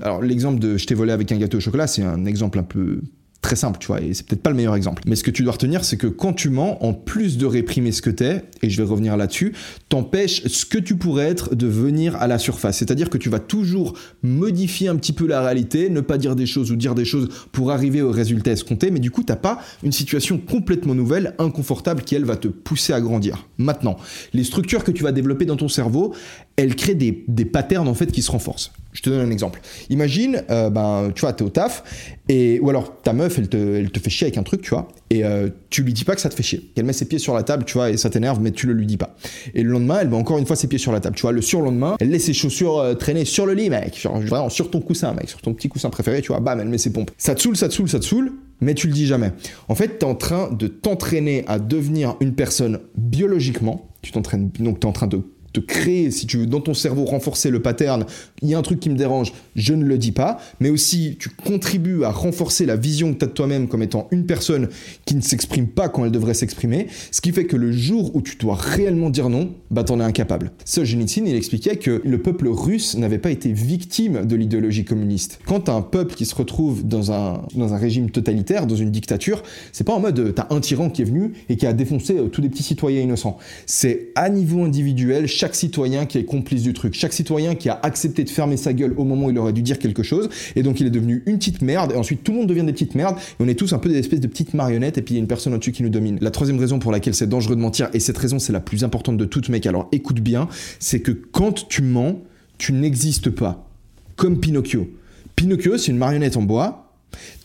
Alors 0.00 0.22
l'exemple 0.22 0.58
de 0.58 0.76
je 0.76 0.86
t'ai 0.86 0.94
volé 0.94 1.12
avec 1.12 1.30
un 1.32 1.36
gâteau 1.36 1.58
au 1.58 1.60
chocolat 1.60 1.86
c'est 1.86 2.02
un 2.02 2.24
exemple 2.26 2.58
un 2.58 2.62
peu 2.62 3.00
très 3.44 3.56
simple, 3.56 3.78
tu 3.78 3.88
vois, 3.88 4.00
et 4.00 4.14
c'est 4.14 4.26
peut-être 4.26 4.42
pas 4.42 4.48
le 4.48 4.56
meilleur 4.56 4.74
exemple. 4.74 5.02
Mais 5.06 5.16
ce 5.16 5.22
que 5.22 5.30
tu 5.30 5.42
dois 5.42 5.52
retenir, 5.52 5.84
c'est 5.84 5.98
que 5.98 6.06
quand 6.06 6.32
tu 6.32 6.48
mens, 6.48 6.78
en 6.80 6.94
plus 6.94 7.36
de 7.36 7.44
réprimer 7.44 7.92
ce 7.92 8.00
que 8.00 8.08
t'es, 8.08 8.42
et 8.62 8.70
je 8.70 8.82
vais 8.82 8.88
revenir 8.88 9.18
là-dessus, 9.18 9.52
t'empêches 9.90 10.46
ce 10.46 10.64
que 10.64 10.78
tu 10.78 10.96
pourrais 10.96 11.26
être 11.26 11.54
de 11.54 11.66
venir 11.66 12.16
à 12.16 12.26
la 12.26 12.38
surface. 12.38 12.78
C'est-à-dire 12.78 13.10
que 13.10 13.18
tu 13.18 13.28
vas 13.28 13.40
toujours 13.40 13.98
modifier 14.22 14.88
un 14.88 14.96
petit 14.96 15.12
peu 15.12 15.26
la 15.26 15.42
réalité, 15.42 15.90
ne 15.90 16.00
pas 16.00 16.16
dire 16.16 16.36
des 16.36 16.46
choses 16.46 16.72
ou 16.72 16.76
dire 16.76 16.94
des 16.94 17.04
choses 17.04 17.28
pour 17.52 17.70
arriver 17.70 18.00
au 18.00 18.10
résultat 18.10 18.52
escompté, 18.52 18.90
mais 18.90 18.98
du 18.98 19.10
coup, 19.10 19.22
t'as 19.22 19.36
pas 19.36 19.60
une 19.82 19.92
situation 19.92 20.38
complètement 20.38 20.94
nouvelle, 20.94 21.34
inconfortable, 21.38 22.02
qui 22.02 22.14
elle 22.14 22.24
va 22.24 22.36
te 22.36 22.48
pousser 22.48 22.94
à 22.94 23.00
grandir. 23.02 23.46
Maintenant, 23.58 23.98
les 24.32 24.44
structures 24.44 24.84
que 24.84 24.90
tu 24.90 25.02
vas 25.02 25.12
développer 25.12 25.44
dans 25.44 25.56
ton 25.56 25.68
cerveau, 25.68 26.14
elles 26.56 26.76
créent 26.76 26.94
des, 26.94 27.24
des 27.28 27.44
patterns 27.44 27.88
en 27.88 27.94
fait 27.94 28.12
qui 28.12 28.22
se 28.22 28.30
renforcent. 28.30 28.72
Je 28.92 29.02
te 29.02 29.10
donne 29.10 29.26
un 29.26 29.30
exemple. 29.32 29.60
Imagine, 29.90 30.44
euh, 30.50 30.70
ben, 30.70 31.10
tu 31.12 31.22
vois, 31.22 31.32
t'es 31.32 31.42
au 31.42 31.48
taf, 31.48 31.82
et, 32.28 32.60
ou 32.60 32.70
alors 32.70 33.00
ta 33.02 33.12
meuf, 33.12 33.38
elle 33.38 33.48
te, 33.48 33.56
elle 33.56 33.90
te 33.90 33.98
fait 33.98 34.08
chier 34.08 34.26
avec 34.26 34.38
un 34.38 34.44
truc, 34.44 34.62
tu 34.62 34.70
vois, 34.70 34.86
et 35.10 35.24
euh, 35.24 35.48
tu 35.68 35.82
lui 35.82 35.92
dis 35.92 36.04
pas 36.04 36.14
que 36.14 36.20
ça 36.20 36.28
te 36.28 36.34
fait 36.34 36.44
chier. 36.44 36.70
Elle 36.76 36.84
met 36.84 36.92
ses 36.92 37.06
pieds 37.06 37.18
sur 37.18 37.34
la 37.34 37.42
table, 37.42 37.64
tu 37.64 37.74
vois, 37.74 37.90
et 37.90 37.96
ça 37.96 38.08
t'énerve, 38.08 38.40
mais 38.40 38.52
tu 38.52 38.68
le 38.68 38.72
lui 38.72 38.86
dis 38.86 38.96
pas. 38.96 39.16
Et 39.52 39.64
le 39.64 39.70
lendemain, 39.70 39.98
elle 40.00 40.10
met 40.10 40.16
encore 40.16 40.38
une 40.38 40.46
fois 40.46 40.54
ses 40.54 40.68
pieds 40.68 40.78
sur 40.78 40.92
la 40.92 41.00
table, 41.00 41.16
tu 41.16 41.22
vois. 41.22 41.32
Le 41.32 41.42
surlendemain, 41.42 41.96
elle 41.98 42.10
laisse 42.10 42.26
ses 42.26 42.34
chaussures 42.34 42.78
euh, 42.78 42.94
traîner 42.94 43.24
sur 43.24 43.46
le 43.46 43.54
lit, 43.54 43.68
mec, 43.68 44.00
vraiment 44.04 44.48
sur 44.48 44.70
ton 44.70 44.80
coussin, 44.80 45.12
mec, 45.12 45.28
sur 45.28 45.40
ton 45.40 45.54
petit 45.54 45.68
coussin 45.68 45.90
préféré, 45.90 46.22
tu 46.22 46.28
vois, 46.28 46.38
bam, 46.38 46.60
elle 46.60 46.68
met 46.68 46.78
ses 46.78 46.92
pompes. 46.92 47.10
Ça 47.18 47.34
te 47.34 47.42
saoule, 47.42 47.56
ça 47.56 47.68
te 47.68 47.74
saoule, 47.74 47.88
ça 47.88 47.98
te 47.98 48.04
saoule, 48.04 48.32
mais 48.60 48.74
tu 48.74 48.86
le 48.86 48.92
dis 48.92 49.06
jamais. 49.06 49.32
En 49.66 49.74
fait, 49.74 49.98
tu 49.98 50.06
es 50.06 50.08
en 50.08 50.14
train 50.14 50.52
de 50.52 50.68
t'entraîner 50.68 51.42
à 51.48 51.58
devenir 51.58 52.14
une 52.20 52.34
personne 52.34 52.78
biologiquement. 52.96 53.88
Tu 54.02 54.12
t'entraînes, 54.12 54.50
donc 54.60 54.78
tu 54.78 54.86
es 54.86 54.88
en 54.88 54.92
train 54.92 55.08
de 55.08 55.20
te 55.54 55.60
créer, 55.60 56.10
si 56.10 56.26
tu 56.26 56.36
veux, 56.36 56.46
dans 56.46 56.60
ton 56.60 56.74
cerveau, 56.74 57.04
renforcer 57.04 57.48
le 57.48 57.62
pattern, 57.62 58.04
il 58.42 58.48
y 58.48 58.54
a 58.54 58.58
un 58.58 58.62
truc 58.62 58.80
qui 58.80 58.90
me 58.90 58.96
dérange, 58.96 59.32
je 59.54 59.72
ne 59.72 59.84
le 59.84 59.96
dis 59.98 60.10
pas, 60.10 60.38
mais 60.58 60.68
aussi 60.68 61.16
tu 61.18 61.30
contribues 61.30 62.02
à 62.02 62.10
renforcer 62.10 62.66
la 62.66 62.74
vision 62.76 63.14
que 63.14 63.20
tu 63.20 63.24
as 63.24 63.28
de 63.28 63.32
toi-même 63.32 63.68
comme 63.68 63.82
étant 63.82 64.08
une 64.10 64.26
personne 64.26 64.68
qui 65.06 65.14
ne 65.14 65.20
s'exprime 65.20 65.68
pas 65.68 65.88
quand 65.88 66.04
elle 66.04 66.10
devrait 66.10 66.34
s'exprimer, 66.34 66.88
ce 67.12 67.20
qui 67.20 67.30
fait 67.30 67.44
que 67.44 67.56
le 67.56 67.70
jour 67.70 68.14
où 68.16 68.20
tu 68.20 68.36
dois 68.36 68.56
réellement 68.56 69.10
dire 69.10 69.30
non, 69.30 69.54
bah 69.70 69.84
t'en 69.84 70.00
es 70.00 70.02
incapable. 70.02 70.50
Solzhenitsyn, 70.64 71.24
il 71.24 71.36
expliquait 71.36 71.76
que 71.76 72.02
le 72.04 72.20
peuple 72.20 72.48
russe 72.48 72.96
n'avait 72.96 73.18
pas 73.18 73.30
été 73.30 73.52
victime 73.52 74.26
de 74.26 74.34
l'idéologie 74.34 74.84
communiste. 74.84 75.38
Quand 75.46 75.68
as 75.68 75.72
un 75.72 75.82
peuple 75.82 76.16
qui 76.16 76.26
se 76.26 76.34
retrouve 76.34 76.84
dans 76.84 77.12
un, 77.12 77.42
dans 77.54 77.72
un 77.72 77.78
régime 77.78 78.10
totalitaire, 78.10 78.66
dans 78.66 78.74
une 78.74 78.90
dictature, 78.90 79.44
c'est 79.70 79.84
pas 79.84 79.92
en 79.92 80.00
mode 80.00 80.34
t'as 80.34 80.48
un 80.50 80.58
tyran 80.58 80.90
qui 80.90 81.02
est 81.02 81.04
venu 81.04 81.34
et 81.48 81.56
qui 81.56 81.66
a 81.66 81.72
défoncé 81.72 82.18
euh, 82.18 82.26
tous 82.26 82.40
les 82.40 82.48
petits 82.48 82.64
citoyens 82.64 83.02
innocents. 83.02 83.38
C'est 83.66 84.08
à 84.16 84.28
niveau 84.30 84.64
individuel, 84.64 85.28
chaque 85.28 85.43
citoyen 85.52 86.06
qui 86.06 86.16
est 86.16 86.24
complice 86.24 86.62
du 86.62 86.72
truc, 86.72 86.94
chaque 86.94 87.12
citoyen 87.12 87.54
qui 87.56 87.68
a 87.68 87.78
accepté 87.82 88.24
de 88.24 88.30
fermer 88.30 88.56
sa 88.56 88.72
gueule 88.72 88.94
au 88.96 89.04
moment 89.04 89.26
où 89.26 89.30
il 89.30 89.38
aurait 89.38 89.52
dû 89.52 89.62
dire 89.62 89.78
quelque 89.78 90.02
chose, 90.02 90.28
et 90.56 90.62
donc 90.62 90.80
il 90.80 90.86
est 90.86 90.90
devenu 90.90 91.22
une 91.26 91.38
petite 91.38 91.60
merde, 91.60 91.92
et 91.92 91.96
ensuite 91.96 92.22
tout 92.22 92.32
le 92.32 92.38
monde 92.38 92.46
devient 92.46 92.64
des 92.64 92.72
petites 92.72 92.94
merdes, 92.94 93.16
et 93.18 93.42
on 93.42 93.48
est 93.48 93.54
tous 93.54 93.72
un 93.72 93.78
peu 93.78 93.88
des 93.88 93.98
espèces 93.98 94.20
de 94.20 94.28
petites 94.28 94.54
marionnettes, 94.54 94.96
et 94.96 95.02
puis 95.02 95.14
il 95.14 95.16
y 95.16 95.20
a 95.20 95.22
une 95.22 95.26
personne 95.26 95.52
au-dessus 95.54 95.72
qui 95.72 95.82
nous 95.82 95.90
domine. 95.90 96.18
La 96.20 96.30
troisième 96.30 96.58
raison 96.58 96.78
pour 96.78 96.92
laquelle 96.92 97.14
c'est 97.14 97.26
dangereux 97.26 97.56
de 97.56 97.60
mentir, 97.60 97.90
et 97.92 98.00
cette 98.00 98.16
raison 98.16 98.38
c'est 98.38 98.52
la 98.52 98.60
plus 98.60 98.84
importante 98.84 99.16
de 99.16 99.24
toutes, 99.24 99.48
mec, 99.48 99.66
alors 99.66 99.88
écoute 99.92 100.20
bien, 100.20 100.48
c'est 100.78 101.00
que 101.00 101.10
quand 101.10 101.68
tu 101.68 101.82
mens, 101.82 102.22
tu 102.56 102.72
n'existes 102.72 103.30
pas. 103.30 103.68
Comme 104.16 104.38
Pinocchio. 104.38 104.88
Pinocchio, 105.34 105.76
c'est 105.76 105.90
une 105.90 105.98
marionnette 105.98 106.36
en 106.36 106.42
bois. 106.42 106.92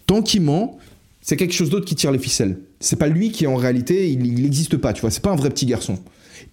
Tant 0.06 0.22
qu'il 0.22 0.42
ment, 0.42 0.78
c'est 1.22 1.36
quelque 1.36 1.54
chose 1.54 1.70
d'autre 1.70 1.86
qui 1.86 1.96
tire 1.96 2.12
les 2.12 2.20
ficelles. 2.20 2.60
C'est 2.80 2.96
pas 2.96 3.08
lui 3.08 3.32
qui 3.32 3.48
en 3.48 3.56
réalité, 3.56 4.10
il 4.10 4.20
n'existe 4.20 4.78
pas, 4.78 4.94
tu 4.94 5.02
vois, 5.02 5.10
c'est 5.10 5.24
pas 5.24 5.32
un 5.32 5.36
vrai 5.36 5.50
petit 5.50 5.66
garçon 5.66 5.98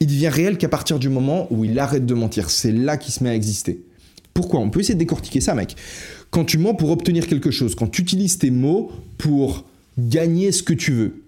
il 0.00 0.07
devient 0.07 0.28
réel 0.28 0.59
qu'à 0.59 0.69
partir 0.69 0.99
du 0.99 1.09
moment 1.09 1.47
où 1.50 1.64
il 1.64 1.78
arrête 1.78 2.07
de 2.07 2.14
mentir. 2.14 2.50
C'est 2.50 2.73
là 2.73 2.97
qu'il 2.97 3.12
se 3.12 3.23
met 3.23 3.31
à 3.31 3.35
exister. 3.35 3.83
Pourquoi 4.35 4.61
On 4.61 4.71
peut 4.71 4.81
essayer 4.81 4.95
de 4.95 4.99
décortiquer 4.99 5.40
ça, 5.40 5.55
mec. 5.55 5.76
Quand 6.31 6.45
tu 6.45 6.59
mens 6.59 6.75
pour 6.75 6.90
obtenir 6.90 7.26
quelque 7.26 7.50
chose, 7.50 7.75
quand 7.75 7.87
tu 7.87 8.02
utilises 8.02 8.38
tes 8.38 8.50
mots 8.50 8.90
pour 9.16 9.64
gagner 9.99 10.52
ce 10.52 10.62
que 10.62 10.75
tu 10.75 10.93
veux, 10.93 11.23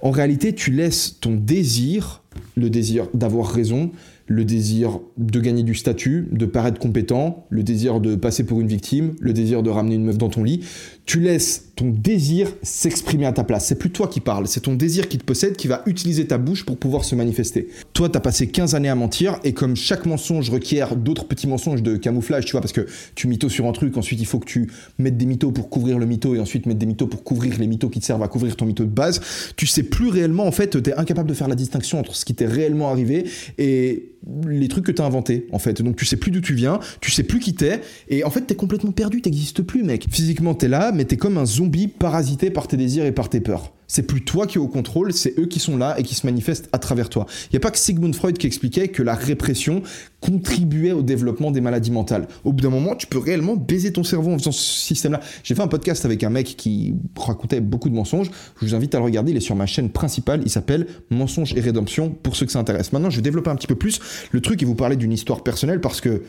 en 0.00 0.10
réalité, 0.10 0.54
tu 0.54 0.70
laisses 0.70 1.18
ton 1.20 1.34
désir, 1.34 2.22
le 2.56 2.70
désir 2.70 3.08
d'avoir 3.12 3.48
raison, 3.48 3.90
le 4.26 4.44
désir 4.44 5.00
de 5.18 5.40
gagner 5.40 5.64
du 5.64 5.74
statut, 5.74 6.28
de 6.30 6.46
paraître 6.46 6.78
compétent, 6.78 7.44
le 7.50 7.62
désir 7.62 8.00
de 8.00 8.14
passer 8.14 8.44
pour 8.44 8.60
une 8.60 8.68
victime, 8.68 9.14
le 9.18 9.32
désir 9.32 9.62
de 9.62 9.70
ramener 9.70 9.96
une 9.96 10.04
meuf 10.04 10.18
dans 10.18 10.28
ton 10.28 10.44
lit, 10.44 10.64
tu 11.10 11.18
laisses 11.18 11.72
ton 11.74 11.90
désir 11.90 12.52
s'exprimer 12.62 13.26
à 13.26 13.32
ta 13.32 13.42
place. 13.42 13.66
C'est 13.66 13.74
plus 13.74 13.90
toi 13.90 14.06
qui 14.06 14.20
parles, 14.20 14.46
c'est 14.46 14.60
ton 14.60 14.74
désir 14.74 15.08
qui 15.08 15.18
te 15.18 15.24
possède 15.24 15.56
qui 15.56 15.66
va 15.66 15.82
utiliser 15.86 16.24
ta 16.24 16.38
bouche 16.38 16.64
pour 16.64 16.76
pouvoir 16.76 17.04
se 17.04 17.16
manifester. 17.16 17.66
Toi, 17.94 18.08
tu 18.08 18.16
as 18.16 18.20
passé 18.20 18.46
15 18.46 18.76
années 18.76 18.88
à 18.88 18.94
mentir 18.94 19.40
et 19.42 19.52
comme 19.52 19.74
chaque 19.74 20.06
mensonge 20.06 20.50
requiert 20.50 20.94
d'autres 20.94 21.24
petits 21.24 21.48
mensonges 21.48 21.82
de 21.82 21.96
camouflage, 21.96 22.44
tu 22.44 22.52
vois, 22.52 22.60
parce 22.60 22.72
que 22.72 22.86
tu 23.16 23.26
mythos 23.26 23.48
sur 23.48 23.66
un 23.66 23.72
truc, 23.72 23.96
ensuite 23.96 24.20
il 24.20 24.26
faut 24.26 24.38
que 24.38 24.46
tu 24.46 24.70
mettes 25.00 25.16
des 25.16 25.26
mythos 25.26 25.50
pour 25.50 25.68
couvrir 25.68 25.98
le 25.98 26.06
mytho 26.06 26.36
et 26.36 26.38
ensuite 26.38 26.66
mettre 26.66 26.78
des 26.78 26.86
mythos 26.86 27.08
pour 27.08 27.24
couvrir 27.24 27.58
les 27.58 27.66
mythos 27.66 27.88
qui 27.88 27.98
te 27.98 28.04
servent 28.04 28.22
à 28.22 28.28
couvrir 28.28 28.54
ton 28.54 28.66
mytho 28.66 28.84
de 28.84 28.90
base, 28.90 29.20
tu 29.56 29.66
sais 29.66 29.82
plus 29.82 30.10
réellement, 30.10 30.46
en 30.46 30.52
fait, 30.52 30.80
tu 30.80 30.90
es 30.90 30.94
incapable 30.94 31.28
de 31.28 31.34
faire 31.34 31.48
la 31.48 31.56
distinction 31.56 31.98
entre 31.98 32.14
ce 32.14 32.24
qui 32.24 32.36
t'est 32.36 32.46
réellement 32.46 32.88
arrivé 32.88 33.24
et 33.58 34.12
les 34.46 34.68
trucs 34.68 34.84
que 34.84 34.92
tu 34.92 35.02
as 35.02 35.06
inventés, 35.06 35.46
en 35.50 35.58
fait. 35.58 35.82
Donc 35.82 35.96
tu 35.96 36.04
sais 36.04 36.16
plus 36.16 36.30
d'où 36.30 36.40
tu 36.40 36.54
viens, 36.54 36.78
tu 37.00 37.10
sais 37.10 37.22
plus 37.22 37.40
qui 37.40 37.54
t'es, 37.54 37.80
et 38.08 38.22
en 38.22 38.30
fait 38.30 38.42
t'es 38.42 38.54
complètement 38.54 38.92
perdu, 38.92 39.22
t'existes 39.22 39.62
plus, 39.62 39.82
mec. 39.82 40.06
Physiquement 40.10 40.54
t'es 40.54 40.68
là, 40.68 40.92
mais 40.92 40.99
t'es 41.04 41.16
comme 41.16 41.38
un 41.38 41.46
zombie 41.46 41.88
parasité 41.88 42.50
par 42.50 42.68
tes 42.68 42.76
désirs 42.76 43.04
et 43.04 43.12
par 43.12 43.28
tes 43.28 43.40
peurs. 43.40 43.72
C'est 43.90 44.04
plus 44.04 44.22
toi 44.24 44.46
qui 44.46 44.56
es 44.56 44.60
au 44.60 44.68
contrôle, 44.68 45.12
c'est 45.12 45.36
eux 45.36 45.46
qui 45.46 45.58
sont 45.58 45.76
là 45.76 45.98
et 45.98 46.04
qui 46.04 46.14
se 46.14 46.24
manifestent 46.24 46.68
à 46.72 46.78
travers 46.78 47.08
toi. 47.08 47.26
Il 47.46 47.54
n'y 47.54 47.56
a 47.56 47.60
pas 47.60 47.72
que 47.72 47.78
Sigmund 47.78 48.14
Freud 48.14 48.38
qui 48.38 48.46
expliquait 48.46 48.86
que 48.86 49.02
la 49.02 49.16
répression 49.16 49.82
contribuait 50.20 50.92
au 50.92 51.02
développement 51.02 51.50
des 51.50 51.60
maladies 51.60 51.90
mentales. 51.90 52.28
Au 52.44 52.52
bout 52.52 52.62
d'un 52.62 52.70
moment, 52.70 52.94
tu 52.94 53.08
peux 53.08 53.18
réellement 53.18 53.56
baiser 53.56 53.92
ton 53.92 54.04
cerveau 54.04 54.30
en 54.30 54.38
faisant 54.38 54.52
ce 54.52 54.62
système-là. 54.62 55.18
J'ai 55.42 55.56
fait 55.56 55.62
un 55.62 55.66
podcast 55.66 56.04
avec 56.04 56.22
un 56.22 56.30
mec 56.30 56.54
qui 56.56 56.94
racontait 57.16 57.60
beaucoup 57.60 57.88
de 57.88 57.96
mensonges. 57.96 58.30
Je 58.60 58.66
vous 58.66 58.76
invite 58.76 58.94
à 58.94 58.98
le 58.98 59.04
regarder, 59.04 59.32
il 59.32 59.36
est 59.36 59.40
sur 59.40 59.56
ma 59.56 59.66
chaîne 59.66 59.90
principale. 59.90 60.42
Il 60.44 60.50
s'appelle 60.50 60.86
Mensonges 61.10 61.54
et 61.56 61.60
Rédemption 61.60 62.10
pour 62.10 62.36
ceux 62.36 62.46
que 62.46 62.52
ça 62.52 62.60
intéresse. 62.60 62.92
Maintenant, 62.92 63.10
je 63.10 63.16
vais 63.16 63.22
développer 63.22 63.50
un 63.50 63.56
petit 63.56 63.66
peu 63.66 63.74
plus 63.74 63.98
le 64.30 64.40
truc 64.40 64.62
et 64.62 64.66
vous 64.66 64.76
parler 64.76 64.94
d'une 64.94 65.12
histoire 65.12 65.42
personnelle 65.42 65.80
parce 65.80 66.00
que 66.00 66.22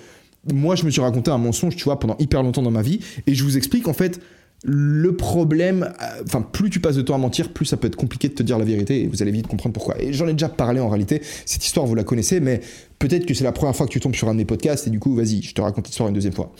moi, 0.51 0.75
je 0.75 0.83
me 0.83 0.89
suis 0.89 1.01
raconté 1.01 1.29
un 1.29 1.37
mensonge, 1.37 1.75
tu 1.75 1.83
vois, 1.83 1.99
pendant 1.99 2.15
hyper 2.17 2.41
longtemps 2.41 2.63
dans 2.63 2.71
ma 2.71 2.81
vie 2.81 3.01
et 3.27 3.35
je 3.35 3.43
vous 3.43 3.57
explique 3.57 3.87
en 3.87 3.93
fait 3.93 4.19
le 4.63 5.15
problème, 5.15 5.91
euh, 6.01 6.21
enfin, 6.23 6.41
plus 6.41 6.69
tu 6.69 6.79
passes 6.79 6.95
de 6.95 7.01
temps 7.01 7.15
à 7.15 7.17
mentir, 7.17 7.51
plus 7.51 7.65
ça 7.65 7.77
peut 7.77 7.87
être 7.87 7.95
compliqué 7.95 8.29
de 8.29 8.33
te 8.33 8.43
dire 8.43 8.59
la 8.59 8.65
vérité 8.65 9.01
et 9.01 9.07
vous 9.07 9.21
allez 9.21 9.31
vite 9.31 9.47
comprendre 9.47 9.73
pourquoi. 9.73 9.99
Et 9.99 10.13
j'en 10.13 10.27
ai 10.27 10.33
déjà 10.33 10.49
parlé 10.49 10.79
en 10.79 10.89
réalité, 10.89 11.21
cette 11.45 11.65
histoire 11.65 11.85
vous 11.85 11.95
la 11.95 12.03
connaissez, 12.03 12.39
mais 12.39 12.61
peut-être 12.99 13.25
que 13.25 13.33
c'est 13.33 13.43
la 13.43 13.51
première 13.51 13.75
fois 13.75 13.87
que 13.87 13.91
tu 13.91 13.99
tombes 13.99 14.15
sur 14.15 14.29
un 14.29 14.33
de 14.33 14.37
mes 14.37 14.45
podcasts 14.45 14.85
et 14.85 14.91
du 14.91 14.99
coup, 14.99 15.15
vas-y, 15.15 15.41
je 15.41 15.55
te 15.55 15.61
raconte 15.61 15.87
l'histoire 15.87 16.09
une 16.09 16.15
deuxième 16.15 16.33
fois. 16.33 16.53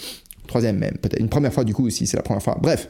Troisième 0.47 0.77
même, 0.77 0.97
peut-être. 0.97 1.19
Une 1.19 1.29
première 1.29 1.53
fois 1.53 1.63
du 1.63 1.73
coup 1.73 1.85
aussi, 1.85 2.07
c'est 2.07 2.17
la 2.17 2.23
première 2.23 2.41
fois. 2.41 2.57
Bref. 2.59 2.89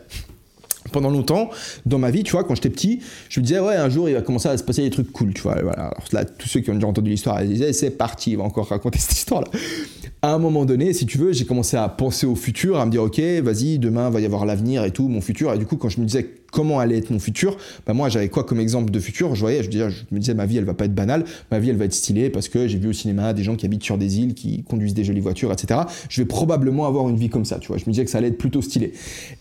Pendant 0.92 1.10
longtemps, 1.10 1.50
dans 1.86 2.00
ma 2.00 2.10
vie, 2.10 2.24
tu 2.24 2.32
vois, 2.32 2.44
quand 2.44 2.56
j'étais 2.56 2.70
petit, 2.70 3.02
je 3.30 3.40
me 3.40 3.46
disais, 3.46 3.60
ouais, 3.60 3.76
un 3.76 3.90
jour, 3.90 4.10
il 4.10 4.16
va 4.16 4.22
commencer 4.22 4.50
à 4.50 4.58
se 4.58 4.64
passer 4.64 4.82
des 4.82 4.90
trucs 4.90 5.12
cool, 5.12 5.34
tu 5.34 5.44
vois. 5.44 5.62
Voilà. 5.62 5.88
Alors 5.88 6.04
là, 6.12 6.26
tous 6.26 6.48
ceux 6.48 6.60
qui 6.62 6.72
ont 6.72 6.76
déjà 6.76 6.88
entendu 6.88 7.12
l'histoire, 7.12 7.42
ils 7.44 7.50
disaient, 7.50 7.74
c'est 7.74 7.92
parti, 7.92 8.32
il 8.32 8.38
va 8.38 8.44
encore 8.44 8.68
raconter 8.68 9.00
cette 9.00 9.14
histoire-là 9.14 9.50
à 10.24 10.34
un 10.34 10.38
moment 10.38 10.66
donné, 10.66 10.94
si 10.94 11.08
tu 11.08 11.18
veux, 11.18 11.34
j'ai 11.34 11.46
commencé 11.46 11.78
à 11.78 11.90
penser 11.90 12.28
au 12.28 12.36
futur, 12.36 12.80
à 12.80 12.86
me 12.86 12.92
dire, 12.92 13.02
ok, 13.02 13.20
vas-y, 13.42 13.80
demain 13.80 14.10
va 14.12 14.20
y 14.20 14.26
avoir 14.26 14.46
l'avenir 14.46 14.84
et 14.84 14.92
tout, 14.92 15.08
mon 15.08 15.20
futur. 15.20 15.52
Et 15.54 15.58
du 15.58 15.66
coup, 15.66 15.78
quand 15.78 15.90
je 15.90 16.00
me 16.00 16.06
disais 16.06 16.30
comment 16.52 16.80
allait 16.80 16.98
être 16.98 17.10
mon 17.10 17.20
futur, 17.20 17.58
bah 17.88 17.94
moi, 17.94 18.08
j'avais 18.10 18.30
quoi 18.30 18.44
comme 18.44 18.60
exemple 18.60 18.92
de 18.92 19.00
futur? 19.00 19.34
Je 19.34 19.40
voyais, 19.40 19.64
je, 19.64 19.70
me 20.12 20.20
disais, 20.20 20.34
ma 20.36 20.46
vie, 20.46 20.58
elle 20.58 20.66
va 20.66 20.76
pas 20.76 20.86
être 20.86 20.94
banale, 20.94 21.26
ma 21.50 21.58
vie, 21.58 21.72
elle 21.72 21.78
va 21.78 21.86
être 21.86 21.94
stylée 21.94 22.30
parce 22.30 22.50
que 22.50 22.68
j'ai 22.68 22.78
vu 22.78 22.90
au 22.90 22.94
cinéma 22.94 23.34
des 23.34 23.44
gens 23.44 23.56
qui 23.56 23.66
habitent 23.66 23.84
sur 23.84 23.98
des 23.98 24.20
îles, 24.20 24.36
qui 24.36 24.64
conduisent 24.64 24.94
des 24.94 25.04
jolies 25.04 25.22
voitures, 25.22 25.52
etc. 25.52 25.82
Je 26.08 26.22
vais 26.22 26.28
probablement 26.28 26.86
avoir 26.86 27.10
une 27.10 27.18
vie 27.18 27.30
comme 27.30 27.46
ça, 27.46 27.58
tu 27.58 27.70
vois. 27.70 27.78
Je 27.78 27.86
me 27.88 27.92
disais 27.92 28.06
que 28.06 28.12
ça 28.12 28.20
allait 28.20 28.28
être 28.28 28.38
plutôt 28.38 28.62
stylé. 28.62 28.94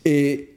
Et 0.06 0.48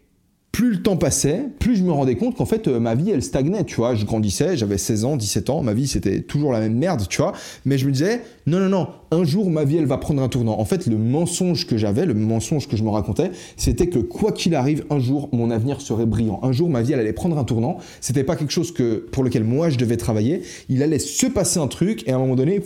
plus 0.53 0.73
le 0.73 0.81
temps 0.83 0.97
passait, 0.97 1.45
plus 1.57 1.75
je 1.75 1.83
me 1.83 1.91
rendais 1.91 2.15
compte 2.15 2.37
qu'en 2.37 2.45
fait, 2.45 2.67
euh, 2.67 2.79
ma 2.79 2.93
vie, 2.93 3.09
elle 3.09 3.23
stagnait, 3.23 3.63
tu 3.63 3.77
vois. 3.77 3.95
Je 3.95 4.05
grandissais, 4.05 4.55
j'avais 4.55 4.77
16 4.77 5.03
ans, 5.03 5.17
17 5.17 5.49
ans, 5.49 5.63
ma 5.63 5.73
vie, 5.73 5.87
c'était 5.87 6.21
toujours 6.21 6.53
la 6.53 6.59
même 6.59 6.75
merde, 6.75 7.07
tu 7.09 7.23
vois. 7.23 7.33
Mais 7.65 7.79
je 7.79 7.87
me 7.87 7.91
disais, 7.91 8.21
non, 8.45 8.59
non, 8.59 8.69
non, 8.69 8.87
un 9.09 9.23
jour, 9.23 9.49
ma 9.49 9.63
vie, 9.63 9.77
elle 9.77 9.87
va 9.87 9.97
prendre 9.97 10.21
un 10.21 10.29
tournant. 10.29 10.59
En 10.59 10.65
fait, 10.65 10.85
le 10.85 10.95
mensonge 10.95 11.65
que 11.65 11.75
j'avais, 11.75 12.05
le 12.05 12.13
mensonge 12.13 12.67
que 12.67 12.77
je 12.77 12.83
me 12.83 12.89
racontais, 12.89 13.31
c'était 13.57 13.87
que 13.87 13.97
quoi 13.97 14.31
qu'il 14.31 14.53
arrive, 14.53 14.85
un 14.91 14.99
jour, 14.99 15.27
mon 15.31 15.49
avenir 15.49 15.81
serait 15.81 16.05
brillant. 16.05 16.39
Un 16.43 16.51
jour, 16.51 16.69
ma 16.69 16.83
vie, 16.83 16.93
elle 16.93 16.99
allait 16.99 17.13
prendre 17.13 17.39
un 17.39 17.45
tournant. 17.45 17.77
C'était 17.99 18.23
pas 18.23 18.35
quelque 18.35 18.53
chose 18.53 18.71
que, 18.71 19.07
pour 19.11 19.23
lequel 19.23 19.43
moi, 19.43 19.71
je 19.71 19.79
devais 19.79 19.97
travailler. 19.97 20.43
Il 20.69 20.83
allait 20.83 20.99
se 20.99 21.25
passer 21.25 21.61
un 21.61 21.67
truc, 21.67 22.03
et 22.07 22.11
à 22.11 22.15
un 22.15 22.19
moment 22.19 22.35
donné, 22.35 22.61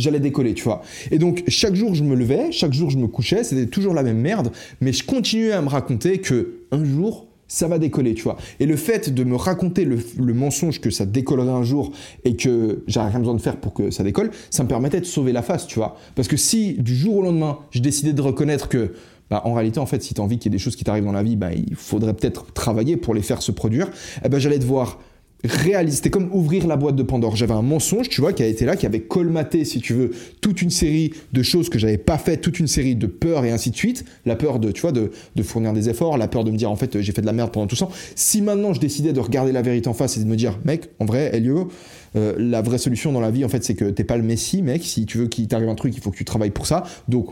j'allais 0.00 0.20
décoller, 0.20 0.54
tu 0.54 0.64
vois. 0.64 0.82
Et 1.10 1.18
donc, 1.18 1.44
chaque 1.48 1.74
jour, 1.74 1.94
je 1.94 2.04
me 2.04 2.14
levais, 2.14 2.52
chaque 2.52 2.72
jour, 2.72 2.90
je 2.90 2.98
me 2.98 3.06
couchais, 3.06 3.44
c'était 3.44 3.66
toujours 3.66 3.94
la 3.94 4.02
même 4.02 4.18
merde, 4.18 4.50
mais 4.80 4.92
je 4.92 5.04
continuais 5.04 5.52
à 5.52 5.62
me 5.62 5.68
raconter 5.68 6.18
que 6.18 6.60
un 6.70 6.84
jour, 6.84 7.26
ça 7.48 7.66
va 7.66 7.78
décoller, 7.78 8.14
tu 8.14 8.22
vois. 8.22 8.36
Et 8.60 8.66
le 8.66 8.76
fait 8.76 9.12
de 9.12 9.24
me 9.24 9.34
raconter 9.34 9.84
le, 9.84 10.34
mensonge 10.34 10.80
que 10.80 10.90
ça 10.90 11.06
décollerait 11.06 11.48
un 11.50 11.62
jour 11.62 11.92
et 12.24 12.36
que 12.36 12.84
j'aurais 12.86 13.08
rien 13.08 13.18
besoin 13.18 13.34
de 13.34 13.40
faire 13.40 13.56
pour 13.56 13.72
que 13.72 13.90
ça 13.90 14.04
décolle, 14.04 14.30
ça 14.50 14.62
me 14.62 14.68
permettait 14.68 15.00
de 15.00 15.06
sauver 15.06 15.32
la 15.32 15.42
face, 15.42 15.66
tu 15.66 15.78
vois. 15.78 15.96
Parce 16.14 16.28
que 16.28 16.36
si 16.36 16.74
du 16.74 16.94
jour 16.94 17.16
au 17.16 17.22
lendemain, 17.22 17.58
je 17.70 17.80
décidais 17.80 18.12
de 18.12 18.20
reconnaître 18.20 18.68
que 18.68 18.92
bah, 19.30 19.42
en 19.44 19.54
réalité, 19.54 19.78
en 19.80 19.86
fait, 19.86 20.02
si 20.02 20.14
tu 20.14 20.20
as 20.20 20.24
envie 20.24 20.38
qu'il 20.38 20.52
y 20.52 20.54
ait 20.54 20.58
des 20.58 20.62
choses 20.62 20.76
qui 20.76 20.84
t'arrivent 20.84 21.04
dans 21.04 21.12
la 21.12 21.22
vie, 21.22 21.36
bah, 21.36 21.52
il 21.52 21.74
faudrait 21.74 22.14
peut-être 22.14 22.52
travailler 22.52 22.96
pour 22.96 23.14
les 23.14 23.22
faire 23.22 23.42
se 23.42 23.52
produire. 23.52 23.90
Eh 24.24 24.28
ben, 24.28 24.38
j'allais 24.38 24.58
devoir 24.58 24.98
réaliser. 25.44 25.96
C'était 25.96 26.10
comme 26.10 26.30
ouvrir 26.32 26.66
la 26.66 26.76
boîte 26.76 26.96
de 26.96 27.02
Pandore. 27.02 27.36
J'avais 27.36 27.54
un 27.54 27.62
mensonge, 27.62 28.08
tu 28.08 28.20
vois, 28.20 28.32
qui 28.32 28.42
a 28.42 28.46
été 28.46 28.64
là, 28.64 28.76
qui 28.76 28.86
avait 28.86 29.00
colmaté, 29.00 29.64
si 29.64 29.80
tu 29.80 29.94
veux, 29.94 30.10
toute 30.40 30.62
une 30.62 30.70
série 30.70 31.12
de 31.32 31.42
choses 31.42 31.68
que 31.68 31.78
j'avais 31.78 31.98
pas 31.98 32.18
fait, 32.18 32.38
toute 32.38 32.58
une 32.58 32.66
série 32.66 32.96
de 32.96 33.06
peurs 33.06 33.44
et 33.44 33.50
ainsi 33.50 33.70
de 33.70 33.76
suite. 33.76 34.04
La 34.26 34.36
peur 34.36 34.58
de, 34.58 34.72
tu 34.72 34.82
vois, 34.82 34.92
de, 34.92 35.10
fournir 35.42 35.72
des 35.72 35.88
efforts, 35.88 36.18
la 36.18 36.28
peur 36.28 36.44
de 36.44 36.50
me 36.50 36.56
dire, 36.56 36.70
en 36.70 36.76
fait, 36.76 37.00
j'ai 37.00 37.12
fait 37.12 37.20
de 37.20 37.26
la 37.26 37.32
merde 37.32 37.52
pendant 37.52 37.66
tout 37.66 37.76
ça. 37.76 37.88
Si 38.16 38.42
maintenant 38.42 38.72
je 38.74 38.80
décidais 38.80 39.12
de 39.12 39.20
regarder 39.20 39.52
la 39.52 39.62
vérité 39.62 39.88
en 39.88 39.94
face 39.94 40.16
et 40.16 40.20
de 40.20 40.26
me 40.26 40.36
dire, 40.36 40.58
mec, 40.64 40.90
en 40.98 41.04
vrai, 41.04 41.30
Elio, 41.32 41.68
euh, 42.16 42.34
la 42.38 42.62
vraie 42.62 42.78
solution 42.78 43.12
dans 43.12 43.20
la 43.20 43.30
vie, 43.30 43.44
en 43.44 43.48
fait, 43.48 43.62
c'est 43.64 43.74
que 43.74 43.84
t'es 43.84 44.04
pas 44.04 44.16
le 44.16 44.22
messie, 44.22 44.62
mec. 44.62 44.82
Si 44.84 45.06
tu 45.06 45.18
veux 45.18 45.26
qu'il 45.28 45.46
t'arrive 45.46 45.68
un 45.68 45.74
truc, 45.74 45.94
il 45.96 46.02
faut 46.02 46.10
que 46.10 46.16
tu 46.16 46.24
travailles 46.24 46.50
pour 46.50 46.66
ça. 46.66 46.84
Donc, 47.08 47.28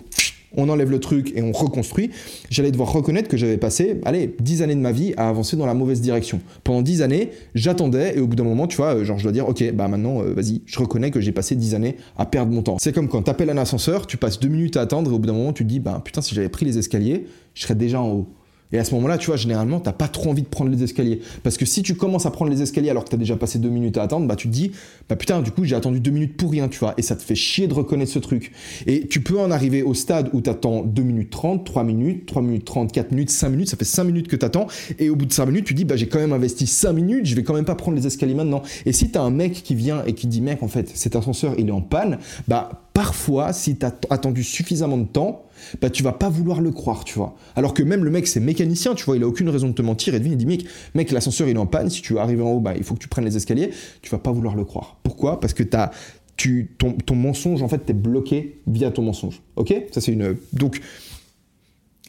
on 0.57 0.69
enlève 0.69 0.91
le 0.91 1.01
truc 1.01 1.33
et 1.35 1.43
on 1.43 1.53
reconstruit, 1.53 2.11
j'allais 2.51 2.71
devoir 2.71 2.93
reconnaître 2.93 3.29
que 3.29 3.37
j'avais 3.37 3.57
passé, 3.57 4.01
allez, 4.05 4.35
10 4.41 4.63
années 4.63 4.75
de 4.75 4.81
ma 4.81 4.93
vie 4.93 5.15
à 5.17 5.29
avancer 5.29 5.57
dans 5.57 5.67
la 5.67 5.75
mauvaise 5.75 6.01
direction. 6.01 6.41
Pendant 6.65 6.83
10 6.83 7.03
années, 7.03 7.31
j'attendais 7.55 8.17
et 8.17 8.21
au 8.21 8.27
bout 8.27 8.37
d'un 8.37 8.45
moment, 8.45 8.67
tu 8.67 8.77
vois, 8.77 8.97
euh, 8.97 9.05
genre 9.05 9.19
je 9.19 9.23
dois 9.23 9.33
dire, 9.33 9.49
ok, 9.49 9.73
bah 9.73 9.89
maintenant, 9.89 10.23
euh, 10.23 10.33
vas-y, 10.35 10.63
je 10.67 10.79
reconnais 10.79 11.11
que 11.11 11.21
j'ai 11.21 11.33
passé 11.33 11.55
10 11.55 11.75
années 11.75 11.97
à 12.17 12.27
perdre 12.27 12.53
mon 12.53 12.63
temps. 12.63 12.77
C'est 12.81 12.93
comme 12.93 13.09
quand 13.09 13.23
t'appelles 13.23 13.51
un 13.51 13.59
ascenseur, 13.59 14.07
tu 14.07 14.17
passes 14.17 14.39
2 14.41 14.49
minutes 14.49 14.77
à 14.77 14.83
attendre 14.83 15.11
et 15.11 15.15
au 15.15 15.19
bout 15.19 15.27
d'un 15.27 15.33
moment, 15.33 15.53
tu 15.53 15.65
te 15.65 15.69
dis, 15.69 15.81
bah 15.81 16.01
putain, 16.05 16.21
si 16.21 16.35
j'avais 16.35 16.49
pris 16.49 16.65
les 16.65 16.79
escaliers, 16.79 17.27
je 17.55 17.63
serais 17.63 17.75
déjà 17.75 18.01
en 18.01 18.09
haut. 18.09 18.27
Et 18.73 18.79
à 18.79 18.85
ce 18.85 18.95
moment-là, 18.95 19.19
tu 19.19 19.27
vois, 19.27 19.37
généralement, 19.37 19.81
t'as 19.81 19.93
pas 19.93 20.09
trop 20.09 20.31
envie 20.31 20.43
de 20.43 20.49
prendre 20.49 20.71
les 20.71 20.83
escaliers. 20.83 21.21
Parce 21.43 21.57
que 21.57 21.65
si 21.65 21.83
tu 21.83 21.95
commences 21.95 22.27
à 22.27 22.31
prendre 22.31 22.51
les 22.51 22.63
escaliers 22.63 22.91
alors 22.91 23.05
que 23.05 23.11
t'as 23.11 23.17
déjà 23.17 23.37
passé 23.37 23.59
deux 23.59 23.69
minutes 23.69 23.97
à 23.97 24.03
attendre, 24.03 24.27
bah 24.27 24.37
tu 24.37 24.49
te 24.49 24.53
dis, 24.53 24.73
bah 25.09 25.17
putain, 25.17 25.41
du 25.43 25.51
coup, 25.51 25.65
j'ai 25.65 25.77
attendu 25.77 26.01
deux 26.01 26.11
minutes 26.11 26.37
pour 26.37 26.51
rien, 26.51 26.69
tu 26.69 26.79
vois. 26.79 26.95
Et 26.97 27.03
ça 27.03 27.17
te 27.17 27.23
fait 27.23 27.35
chier 27.35 27.69
de 27.69 27.75
reconnaître 27.75 28.11
ce 28.11 28.19
truc. 28.19 28.53
Et 28.87 29.07
tu 29.07 29.21
peux 29.21 29.39
en 29.39 29.51
arriver 29.51 29.83
au 29.83 29.95
stade 29.95 30.31
où 30.33 30.41
t'attends 30.41 30.83
2 30.83 31.03
minutes 31.03 31.31
30, 31.31 31.65
3 31.65 31.85
minutes, 31.85 32.27
3 32.27 32.43
minutes 32.43 32.65
30, 32.65 32.93
4 32.93 33.11
minutes, 33.13 33.31
5 33.31 33.49
minutes, 33.51 33.69
ça 33.71 33.77
fait 33.77 33.85
5 33.85 34.05
minutes 34.05 34.29
que 34.29 34.37
t'attends. 34.37 34.67
Et 34.99 35.11
au 35.11 35.17
bout 35.17 35.27
de 35.27 35.33
5 35.33 35.47
minutes, 35.47 35.65
tu 35.65 35.75
dis, 35.75 35.85
bah 35.85 35.97
j'ai 35.97 36.09
quand 36.09 36.19
même 36.19 36.33
investi 36.33 36.67
5 36.67 36.93
minutes, 36.93 37.27
je 37.27 37.35
vais 37.35 37.43
quand 37.43 37.55
même 37.55 37.65
pas 37.65 37.77
prendre 37.77 37.97
les 37.97 38.07
escaliers 38.07 38.35
maintenant. 38.35 38.63
Et 38.85 38.93
si 38.93 39.11
t'as 39.11 39.23
un 39.23 39.31
mec 39.31 39.53
qui 39.53 39.75
vient 39.75 40.03
et 40.07 40.15
qui 40.15 40.27
dit, 40.27 40.41
mec, 40.41 40.63
en 40.63 40.69
fait, 40.69 40.91
cet 40.93 41.17
ascenseur, 41.17 41.55
il 41.59 41.69
est 41.69 41.73
en 41.73 41.83
panne, 41.83 42.19
bah 42.49 42.83
parfois, 42.95 43.53
si 43.53 43.77
t'as 43.77 43.93
attendu 44.11 44.43
suffisamment 44.43 44.99
de 44.99 45.05
temps, 45.05 45.46
bah 45.81 45.91
tu 45.91 46.03
vas 46.03 46.13
pas 46.13 46.29
vouloir 46.29 46.61
le 46.61 46.71
croire, 46.71 47.05
tu 47.05 47.15
vois. 47.15 47.37
Alors 47.55 47.75
que 47.75 47.83
même 47.83 48.05
le 48.05 48.11
mec, 48.11 48.27
c'est 48.27 48.41
mécanicien, 48.41 48.95
tu 48.95 49.05
vois, 49.05 49.17
il 49.17 49.23
a 49.23 49.27
aucune 49.27 49.49
raison 49.49 49.69
de 49.69 49.75
te 49.75 49.83
mentir 49.83 50.15
et 50.15 50.19
il 50.19 50.37
dit, 50.37 50.47
mec, 50.47 50.67
mec, 50.95 51.11
l'ascenseur 51.11 51.49
il 51.49 51.57
est 51.57 51.59
en 51.59 51.67
panne, 51.67 51.91
si 51.91 52.03
tu 52.03 52.15
veux 52.15 52.19
arriver 52.21 52.43
en 52.43 52.53
haut, 52.53 52.61
bah 52.61 52.75
il 52.77 52.85
faut 52.85 52.95
que 52.95 53.01
tu 53.01 53.09
prennes 53.09 53.25
les 53.25 53.37
escaliers, 53.37 53.71
tu 54.03 54.11
vas 54.11 54.19
pas 54.19 54.33
vouloir 54.33 54.57
le 54.57 54.65
croire. 54.65 54.99
Pourquoi? 55.03 55.41
Parce 55.41 55.55
que 55.55 55.63
t'as, 55.63 55.91
tu, 56.37 56.75
ton, 56.79 56.93
ton 56.93 57.15
mensonge, 57.15 57.63
en 57.63 57.69
fait, 57.69 57.79
t'es 57.79 57.95
bloqué 57.95 58.61
via 58.67 58.91
ton 58.91 59.03
mensonge. 59.03 59.41
Ok? 59.57 59.75
Ça 59.93 60.01
c'est 60.01 60.13
une. 60.13 60.37
Donc, 60.53 60.81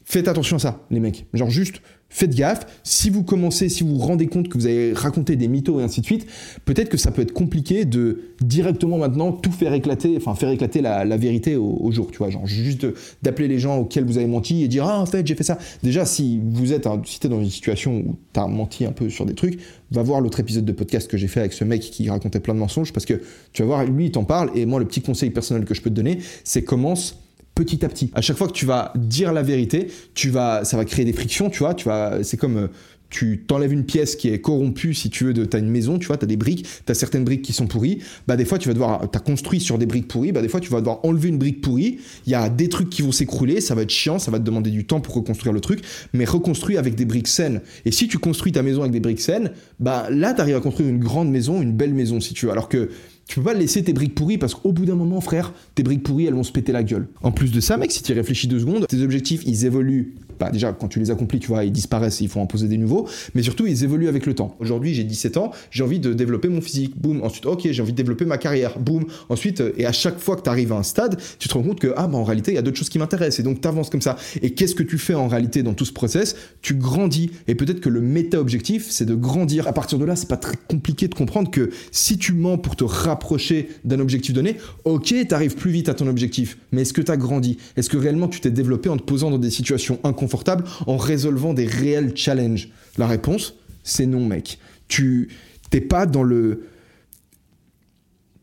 faites 0.07 0.29
attention 0.29 0.55
à 0.55 0.59
ça, 0.59 0.85
les 0.89 1.01
mecs. 1.01 1.25
Genre 1.33 1.49
juste, 1.49 1.81
Faites 2.09 2.33
gaffe, 2.33 2.65
si 2.83 3.09
vous 3.09 3.23
commencez, 3.23 3.67
si 3.67 3.83
vous 3.83 3.95
vous 3.95 4.05
rendez 4.05 4.27
compte 4.27 4.47
que 4.47 4.57
vous 4.57 4.65
avez 4.65 4.93
raconté 4.93 5.35
des 5.35 5.49
mythos 5.49 5.81
et 5.81 5.83
ainsi 5.83 5.99
de 5.99 6.05
suite, 6.05 6.25
peut-être 6.63 6.87
que 6.87 6.95
ça 6.95 7.11
peut 7.11 7.21
être 7.21 7.33
compliqué 7.33 7.83
de 7.83 8.21
directement 8.39 8.97
maintenant 8.97 9.33
tout 9.33 9.51
faire 9.51 9.73
éclater, 9.73 10.15
enfin 10.15 10.33
faire 10.33 10.49
éclater 10.49 10.79
la, 10.79 11.17
vérité 11.17 11.57
au, 11.57 11.91
jour, 11.91 12.09
tu 12.09 12.19
vois, 12.19 12.29
genre 12.29 12.47
juste 12.47 12.87
d'appeler 13.23 13.49
les 13.49 13.59
gens 13.59 13.79
auxquels 13.79 14.05
vous 14.05 14.17
avez 14.17 14.27
menti 14.27 14.63
et 14.63 14.69
dire 14.69 14.85
ah 14.85 15.01
en 15.01 15.05
fait 15.05 15.27
j'ai 15.27 15.35
fait 15.35 15.43
ça. 15.43 15.57
Déjà 15.83 16.05
si 16.05 16.39
vous 16.41 16.71
êtes, 16.71 16.87
si 17.03 17.19
dans 17.27 17.41
une 17.41 17.49
situation 17.49 17.97
où 17.97 18.15
tu 18.33 18.39
as 18.39 18.47
menti 18.47 18.85
un 18.85 18.93
peu 18.93 19.09
sur 19.09 19.25
des 19.25 19.35
trucs, 19.35 19.59
va 19.91 20.01
voir 20.01 20.21
l'autre 20.21 20.39
épisode 20.39 20.63
de 20.63 20.71
podcast 20.71 21.11
que 21.11 21.17
j'ai 21.17 21.27
fait 21.27 21.41
avec 21.41 21.51
ce 21.51 21.65
mec 21.65 21.81
qui 21.81 22.09
racontait 22.09 22.39
plein 22.39 22.53
de 22.53 22.59
mensonges 22.59 22.93
parce 22.93 23.05
que 23.05 23.21
tu 23.51 23.63
vas 23.63 23.67
voir 23.67 23.85
lui 23.85 24.05
il 24.05 24.11
t'en 24.11 24.23
parle 24.23 24.49
et 24.55 24.65
moi 24.65 24.79
le 24.79 24.85
petit 24.85 25.01
conseil 25.01 25.29
personnel 25.29 25.65
que 25.65 25.73
je 25.73 25.81
peux 25.81 25.89
te 25.89 25.95
donner 25.95 26.19
c'est 26.45 26.63
commence 26.63 27.17
petit 27.57 27.83
à 27.83 27.89
petit. 27.89 28.11
À 28.13 28.21
chaque 28.21 28.37
fois 28.37 28.47
que 28.47 28.53
tu 28.53 28.65
vas 28.65 28.93
dire 28.95 29.33
la 29.33 29.41
vérité, 29.41 29.87
tu 30.13 30.29
vas, 30.29 30.63
ça 30.63 30.77
va 30.77 30.85
créer 30.85 31.05
des 31.05 31.13
frictions, 31.13 31.49
tu 31.49 31.59
vois. 31.59 31.73
Tu 31.73 31.85
vas, 31.85 32.23
c'est 32.23 32.37
comme 32.37 32.57
euh, 32.57 32.67
tu 33.09 33.45
t'enlèves 33.47 33.73
une 33.73 33.85
pièce 33.85 34.15
qui 34.15 34.29
est 34.29 34.39
corrompue, 34.39 34.93
si 34.93 35.09
tu 35.09 35.23
veux, 35.25 35.33
de, 35.33 35.43
t'as 35.45 35.59
une 35.59 35.69
maison, 35.69 35.97
tu 35.97 36.07
vois, 36.07 36.17
t'as 36.17 36.27
des 36.27 36.37
briques, 36.37 36.67
t'as 36.85 36.93
certaines 36.93 37.23
briques 37.23 37.41
qui 37.41 37.53
sont 37.53 37.65
pourries, 37.65 37.99
bah 38.27 38.35
des 38.35 38.45
fois 38.45 38.57
tu 38.57 38.67
vas 38.67 38.73
devoir, 38.73 39.09
t'as 39.09 39.19
construit 39.19 39.59
sur 39.59 39.77
des 39.77 39.85
briques 39.85 40.07
pourries, 40.07 40.31
bah 40.31 40.41
des 40.41 40.49
fois 40.49 40.59
tu 40.59 40.69
vas 40.69 40.79
devoir 40.79 40.99
enlever 41.03 41.29
une 41.29 41.37
brique 41.37 41.61
pourrie, 41.61 41.99
il 42.25 42.31
y 42.31 42.35
a 42.35 42.49
des 42.49 42.69
trucs 42.69 42.89
qui 42.89 43.01
vont 43.01 43.13
s'écrouler, 43.13 43.61
ça 43.61 43.75
va 43.75 43.83
être 43.83 43.91
chiant, 43.91 44.19
ça 44.19 44.29
va 44.29 44.39
te 44.39 44.43
demander 44.43 44.71
du 44.71 44.85
temps 44.85 44.99
pour 44.99 45.15
reconstruire 45.15 45.53
le 45.53 45.61
truc, 45.61 45.81
mais 46.13 46.25
reconstruis 46.25 46.77
avec 46.77 46.95
des 46.95 47.05
briques 47.05 47.29
saines. 47.29 47.61
Et 47.85 47.91
si 47.91 48.07
tu 48.07 48.17
construis 48.17 48.51
ta 48.51 48.61
maison 48.61 48.81
avec 48.81 48.91
des 48.91 48.99
briques 48.99 49.21
saines, 49.21 49.51
bah 49.79 50.07
là 50.09 50.33
t'arrives 50.33 50.57
à 50.57 50.61
construire 50.61 50.89
une 50.89 50.99
grande 50.99 51.31
maison, 51.31 51.61
une 51.61 51.73
belle 51.73 51.93
maison 51.93 52.19
si 52.19 52.33
tu 52.33 52.45
veux, 52.45 52.51
alors 52.51 52.67
que 52.67 52.89
Tu 53.27 53.35
peux 53.35 53.43
pas 53.43 53.53
laisser 53.53 53.83
tes 53.83 53.93
briques 53.93 54.15
pourries 54.15 54.37
parce 54.37 54.55
qu'au 54.55 54.71
bout 54.71 54.85
d'un 54.85 54.95
moment, 54.95 55.19
frère, 55.19 55.53
tes 55.75 55.83
briques 55.83 56.03
pourries, 56.03 56.25
elles 56.25 56.33
vont 56.33 56.43
se 56.43 56.51
péter 56.51 56.71
la 56.71 56.83
gueule. 56.83 57.07
En 57.21 57.31
plus 57.31 57.51
de 57.51 57.59
ça, 57.59 57.77
mec, 57.77 57.91
si 57.91 58.01
tu 58.01 58.13
réfléchis 58.13 58.47
deux 58.47 58.59
secondes, 58.59 58.87
tes 58.87 59.01
objectifs, 59.01 59.41
ils 59.45 59.65
évoluent. 59.65 60.15
Bah, 60.39 60.51
déjà, 60.51 60.71
quand 60.71 60.87
tu 60.87 60.99
les 60.99 61.11
accomplis, 61.11 61.39
tu 61.39 61.47
vois, 61.47 61.63
ils 61.63 61.71
disparaissent, 61.71 62.21
il 62.21 62.29
faut 62.29 62.39
en 62.39 62.45
poser 62.45 62.67
des 62.67 62.77
nouveaux. 62.77 63.07
Mais 63.33 63.41
surtout, 63.41 63.65
ils 63.67 63.83
évoluent 63.83 64.07
avec 64.07 64.25
le 64.25 64.35
temps. 64.35 64.55
Aujourd'hui, 64.59 64.93
j'ai 64.93 65.03
17 65.03 65.37
ans, 65.37 65.51
j'ai 65.71 65.83
envie 65.83 65.99
de 65.99 66.13
développer 66.13 66.47
mon 66.47 66.61
physique. 66.61 66.93
Boum. 66.95 67.23
Ensuite, 67.23 67.45
ok, 67.45 67.67
j'ai 67.69 67.81
envie 67.81 67.91
de 67.91 67.97
développer 67.97 68.25
ma 68.25 68.37
carrière. 68.37 68.79
Boum. 68.79 69.05
Ensuite, 69.29 69.61
euh, 69.61 69.73
et 69.77 69.85
à 69.85 69.91
chaque 69.91 70.19
fois 70.19 70.35
que 70.35 70.43
tu 70.43 70.49
arrives 70.49 70.71
à 70.71 70.77
un 70.77 70.83
stade, 70.83 71.19
tu 71.39 71.49
te 71.49 71.53
rends 71.53 71.63
compte 71.63 71.79
que, 71.79 71.93
ah, 71.97 72.07
bah, 72.07 72.17
en 72.17 72.23
réalité, 72.23 72.51
il 72.51 72.55
y 72.55 72.59
a 72.59 72.61
d'autres 72.61 72.77
choses 72.77 72.89
qui 72.89 72.99
m'intéressent. 72.99 73.39
Et 73.39 73.43
donc, 73.43 73.61
tu 73.61 73.67
avances 73.67 73.89
comme 73.89 74.01
ça. 74.01 74.15
Et 74.41 74.51
qu'est-ce 74.51 74.75
que 74.75 74.83
tu 74.83 74.97
fais 74.97 75.15
en 75.15 75.27
réalité 75.27 75.63
dans 75.63 75.73
tout 75.73 75.85
ce 75.85 75.93
process? 75.93 76.35
Tu 76.61 76.75
grandis. 76.75 77.31
Et 77.47 77.55
peut-être 77.55 77.81
que 77.81 77.89
le 77.89 78.01
méta-objectif, 78.01 78.87
c'est 78.89 79.05
de 79.05 79.15
grandir. 79.15 79.67
À 79.67 79.73
partir 79.73 79.97
de 79.97 80.05
là, 80.05 80.15
c'est 80.15 80.29
pas 80.29 80.37
très 80.37 80.57
compliqué 80.67 81.07
de 81.07 81.15
comprendre 81.15 81.49
que 81.49 81.71
si 81.91 82.17
tu 82.17 82.33
mens 82.33 82.57
pour 82.57 82.75
te 82.75 82.83
rapprocher 83.17 83.69
d'un 83.83 83.99
objectif 83.99 84.33
donné, 84.33 84.57
ok, 84.85 85.13
tu 85.27 85.33
arrives 85.33 85.55
plus 85.55 85.71
vite 85.71 85.89
à 85.89 85.95
ton 85.95 86.07
objectif. 86.07 86.57
Mais 86.71 86.83
est-ce 86.83 86.93
que 86.93 87.01
tu 87.01 87.11
as 87.11 87.17
grandi? 87.17 87.57
Est-ce 87.75 87.89
que 87.89 87.97
réellement 87.97 88.27
tu 88.27 88.39
t'es 88.39 88.51
développé 88.51 88.89
en 88.89 88.97
te 88.97 89.03
posant 89.03 89.31
dans 89.31 89.39
des 89.39 89.49
situations 89.49 89.99
inconfortables, 90.03 90.63
en 90.85 90.97
résolvant 90.97 91.53
des 91.53 91.65
réels 91.65 92.15
challenges? 92.15 92.69
La 92.97 93.07
réponse, 93.07 93.55
c'est 93.83 94.05
non, 94.05 94.25
mec. 94.25 94.59
Tu 94.87 95.29
t'es 95.71 95.81
pas 95.81 96.05
dans 96.05 96.23
le 96.23 96.61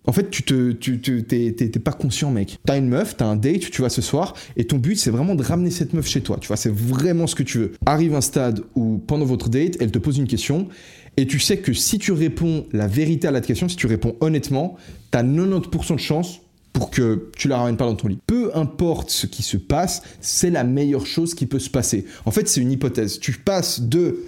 en 0.06 0.12
fait, 0.12 0.28
tu 0.28 0.42
te, 0.42 0.72
tu, 0.72 1.00
t'es, 1.00 1.68
pas 1.82 1.92
conscient, 1.92 2.30
mec. 2.30 2.58
T'as 2.66 2.76
une 2.76 2.88
meuf, 2.88 3.16
t'as 3.16 3.24
un 3.24 3.36
date, 3.36 3.70
tu 3.70 3.80
vas 3.80 3.88
ce 3.88 4.02
soir, 4.02 4.34
et 4.54 4.64
ton 4.64 4.76
but, 4.76 4.96
c'est 4.96 5.10
vraiment 5.10 5.34
de 5.34 5.42
ramener 5.42 5.70
cette 5.70 5.94
meuf 5.94 6.06
chez 6.06 6.20
toi. 6.20 6.36
Tu 6.38 6.46
vois, 6.48 6.58
c'est 6.58 6.72
vraiment 6.72 7.26
ce 7.26 7.34
que 7.34 7.42
tu 7.42 7.56
veux. 7.56 7.72
Arrive 7.86 8.14
un 8.14 8.20
stade 8.20 8.60
où, 8.74 8.98
pendant 8.98 9.24
votre 9.24 9.48
date, 9.48 9.78
elle 9.80 9.90
te 9.90 9.98
pose 9.98 10.18
une 10.18 10.26
question, 10.26 10.68
et 11.16 11.26
tu 11.26 11.38
sais 11.38 11.59
que 11.59 11.73
si 11.73 11.99
tu 11.99 12.12
réponds 12.12 12.66
la 12.73 12.87
vérité 12.87 13.28
à 13.28 13.30
la 13.30 13.40
question, 13.40 13.68
si 13.68 13.76
tu 13.76 13.87
réponds 13.87 14.16
honnêtement, 14.21 14.76
t'as 15.11 15.23
90% 15.23 15.94
de 15.94 16.00
chance 16.00 16.40
pour 16.73 16.90
que 16.90 17.30
tu 17.37 17.47
la 17.47 17.59
ramènes 17.59 17.76
pas 17.76 17.87
dans 17.87 17.94
ton 17.94 18.09
lit. 18.09 18.18
Peu 18.26 18.50
importe 18.54 19.11
ce 19.11 19.26
qui 19.26 19.42
se 19.42 19.56
passe, 19.56 20.02
c'est 20.21 20.50
la 20.50 20.64
meilleure 20.64 21.06
chose 21.06 21.35
qui 21.35 21.47
peut 21.47 21.61
se 21.61 21.71
passer. 21.71 22.04
En 22.25 22.33
fait, 22.33 22.49
c'est 22.49 22.61
une 22.61 22.73
hypothèse. 22.73 23.21
Tu 23.21 23.33
passes 23.33 23.80
de 23.80 24.25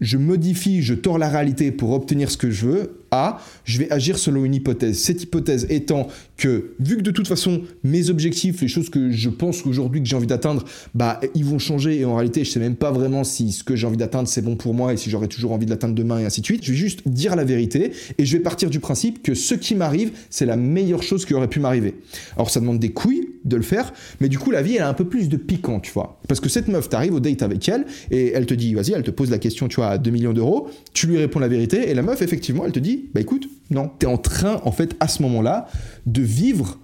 je 0.00 0.16
modifie, 0.16 0.82
je 0.82 0.94
tords 0.94 1.18
la 1.18 1.28
réalité 1.28 1.72
pour 1.72 1.92
obtenir 1.92 2.30
ce 2.30 2.36
que 2.36 2.50
je 2.50 2.66
veux, 2.66 2.97
à 3.10 3.38
je 3.64 3.78
vais 3.78 3.90
agir 3.90 4.18
selon 4.18 4.44
une 4.44 4.54
hypothèse. 4.54 4.98
Cette 4.98 5.22
hypothèse 5.22 5.66
étant 5.70 6.08
que, 6.36 6.74
vu 6.78 6.96
que 6.96 7.02
de 7.02 7.10
toute 7.10 7.28
façon, 7.28 7.62
mes 7.84 8.10
objectifs, 8.10 8.60
les 8.60 8.68
choses 8.68 8.90
que 8.90 9.10
je 9.10 9.28
pense 9.28 9.66
aujourd'hui 9.66 10.02
que 10.02 10.08
j'ai 10.08 10.16
envie 10.16 10.26
d'atteindre, 10.26 10.64
bah, 10.94 11.20
ils 11.34 11.44
vont 11.44 11.58
changer 11.58 11.98
et 12.00 12.04
en 12.04 12.14
réalité, 12.14 12.44
je 12.44 12.50
sais 12.50 12.60
même 12.60 12.76
pas 12.76 12.90
vraiment 12.90 13.24
si 13.24 13.52
ce 13.52 13.64
que 13.64 13.76
j'ai 13.76 13.86
envie 13.86 13.96
d'atteindre, 13.96 14.28
c'est 14.28 14.42
bon 14.42 14.56
pour 14.56 14.74
moi 14.74 14.92
et 14.92 14.96
si 14.96 15.10
j'aurai 15.10 15.28
toujours 15.28 15.52
envie 15.52 15.66
de 15.66 15.70
l'atteindre 15.70 15.94
demain 15.94 16.18
et 16.18 16.24
ainsi 16.24 16.40
de 16.40 16.46
suite. 16.46 16.64
Je 16.64 16.72
vais 16.72 16.78
juste 16.78 17.06
dire 17.08 17.36
la 17.36 17.44
vérité 17.44 17.92
et 18.18 18.24
je 18.24 18.36
vais 18.36 18.42
partir 18.42 18.70
du 18.70 18.80
principe 18.80 19.22
que 19.22 19.34
ce 19.34 19.54
qui 19.54 19.74
m'arrive, 19.74 20.12
c'est 20.30 20.46
la 20.46 20.56
meilleure 20.56 21.02
chose 21.02 21.24
qui 21.24 21.34
aurait 21.34 21.48
pu 21.48 21.60
m'arriver. 21.60 21.94
Alors, 22.36 22.50
ça 22.50 22.60
demande 22.60 22.78
des 22.78 22.90
couilles, 22.90 23.27
de 23.48 23.56
le 23.56 23.62
faire. 23.62 23.92
Mais 24.20 24.28
du 24.28 24.38
coup, 24.38 24.50
la 24.50 24.62
vie, 24.62 24.76
elle 24.76 24.82
a 24.82 24.88
un 24.88 24.94
peu 24.94 25.06
plus 25.06 25.28
de 25.28 25.36
piquant, 25.36 25.80
tu 25.80 25.92
vois. 25.92 26.20
Parce 26.28 26.40
que 26.40 26.48
cette 26.48 26.68
meuf, 26.68 26.88
t'arrives 26.88 27.14
au 27.14 27.20
date 27.20 27.42
avec 27.42 27.68
elle 27.68 27.86
et 28.10 28.32
elle 28.32 28.46
te 28.46 28.54
dit, 28.54 28.74
vas-y, 28.74 28.92
elle 28.92 29.02
te 29.02 29.10
pose 29.10 29.30
la 29.30 29.38
question, 29.38 29.68
tu 29.68 29.76
vois, 29.76 29.88
à 29.88 29.98
2 29.98 30.10
millions 30.10 30.32
d'euros. 30.32 30.68
Tu 30.92 31.06
lui 31.06 31.18
réponds 31.18 31.38
la 31.38 31.48
vérité 31.48 31.90
et 31.90 31.94
la 31.94 32.02
meuf, 32.02 32.22
effectivement, 32.22 32.64
elle 32.64 32.72
te 32.72 32.78
dit, 32.78 33.06
bah 33.14 33.20
écoute, 33.20 33.48
non. 33.70 33.90
T'es 33.98 34.06
en 34.06 34.18
train, 34.18 34.60
en 34.64 34.72
fait, 34.72 34.94
à 35.00 35.08
ce 35.08 35.22
moment-là, 35.22 35.68
de 36.06 36.22
vivre 36.22 36.78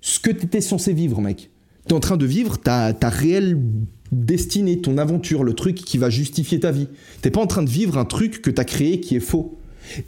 ce 0.00 0.20
que 0.20 0.30
t'étais 0.30 0.60
censé 0.60 0.92
vivre, 0.92 1.20
mec. 1.20 1.50
T'es 1.86 1.94
en 1.94 2.00
train 2.00 2.16
de 2.16 2.26
vivre 2.26 2.58
ta, 2.58 2.92
ta 2.92 3.08
réelle 3.08 3.60
destinée, 4.12 4.80
ton 4.80 4.98
aventure, 4.98 5.44
le 5.44 5.54
truc 5.54 5.76
qui 5.76 5.98
va 5.98 6.10
justifier 6.10 6.60
ta 6.60 6.70
vie. 6.70 6.88
T'es 7.22 7.30
pas 7.30 7.40
en 7.40 7.46
train 7.46 7.62
de 7.62 7.70
vivre 7.70 7.98
un 7.98 8.04
truc 8.04 8.42
que 8.42 8.50
t'as 8.50 8.64
créé 8.64 9.00
qui 9.00 9.16
est 9.16 9.20
faux. 9.20 9.58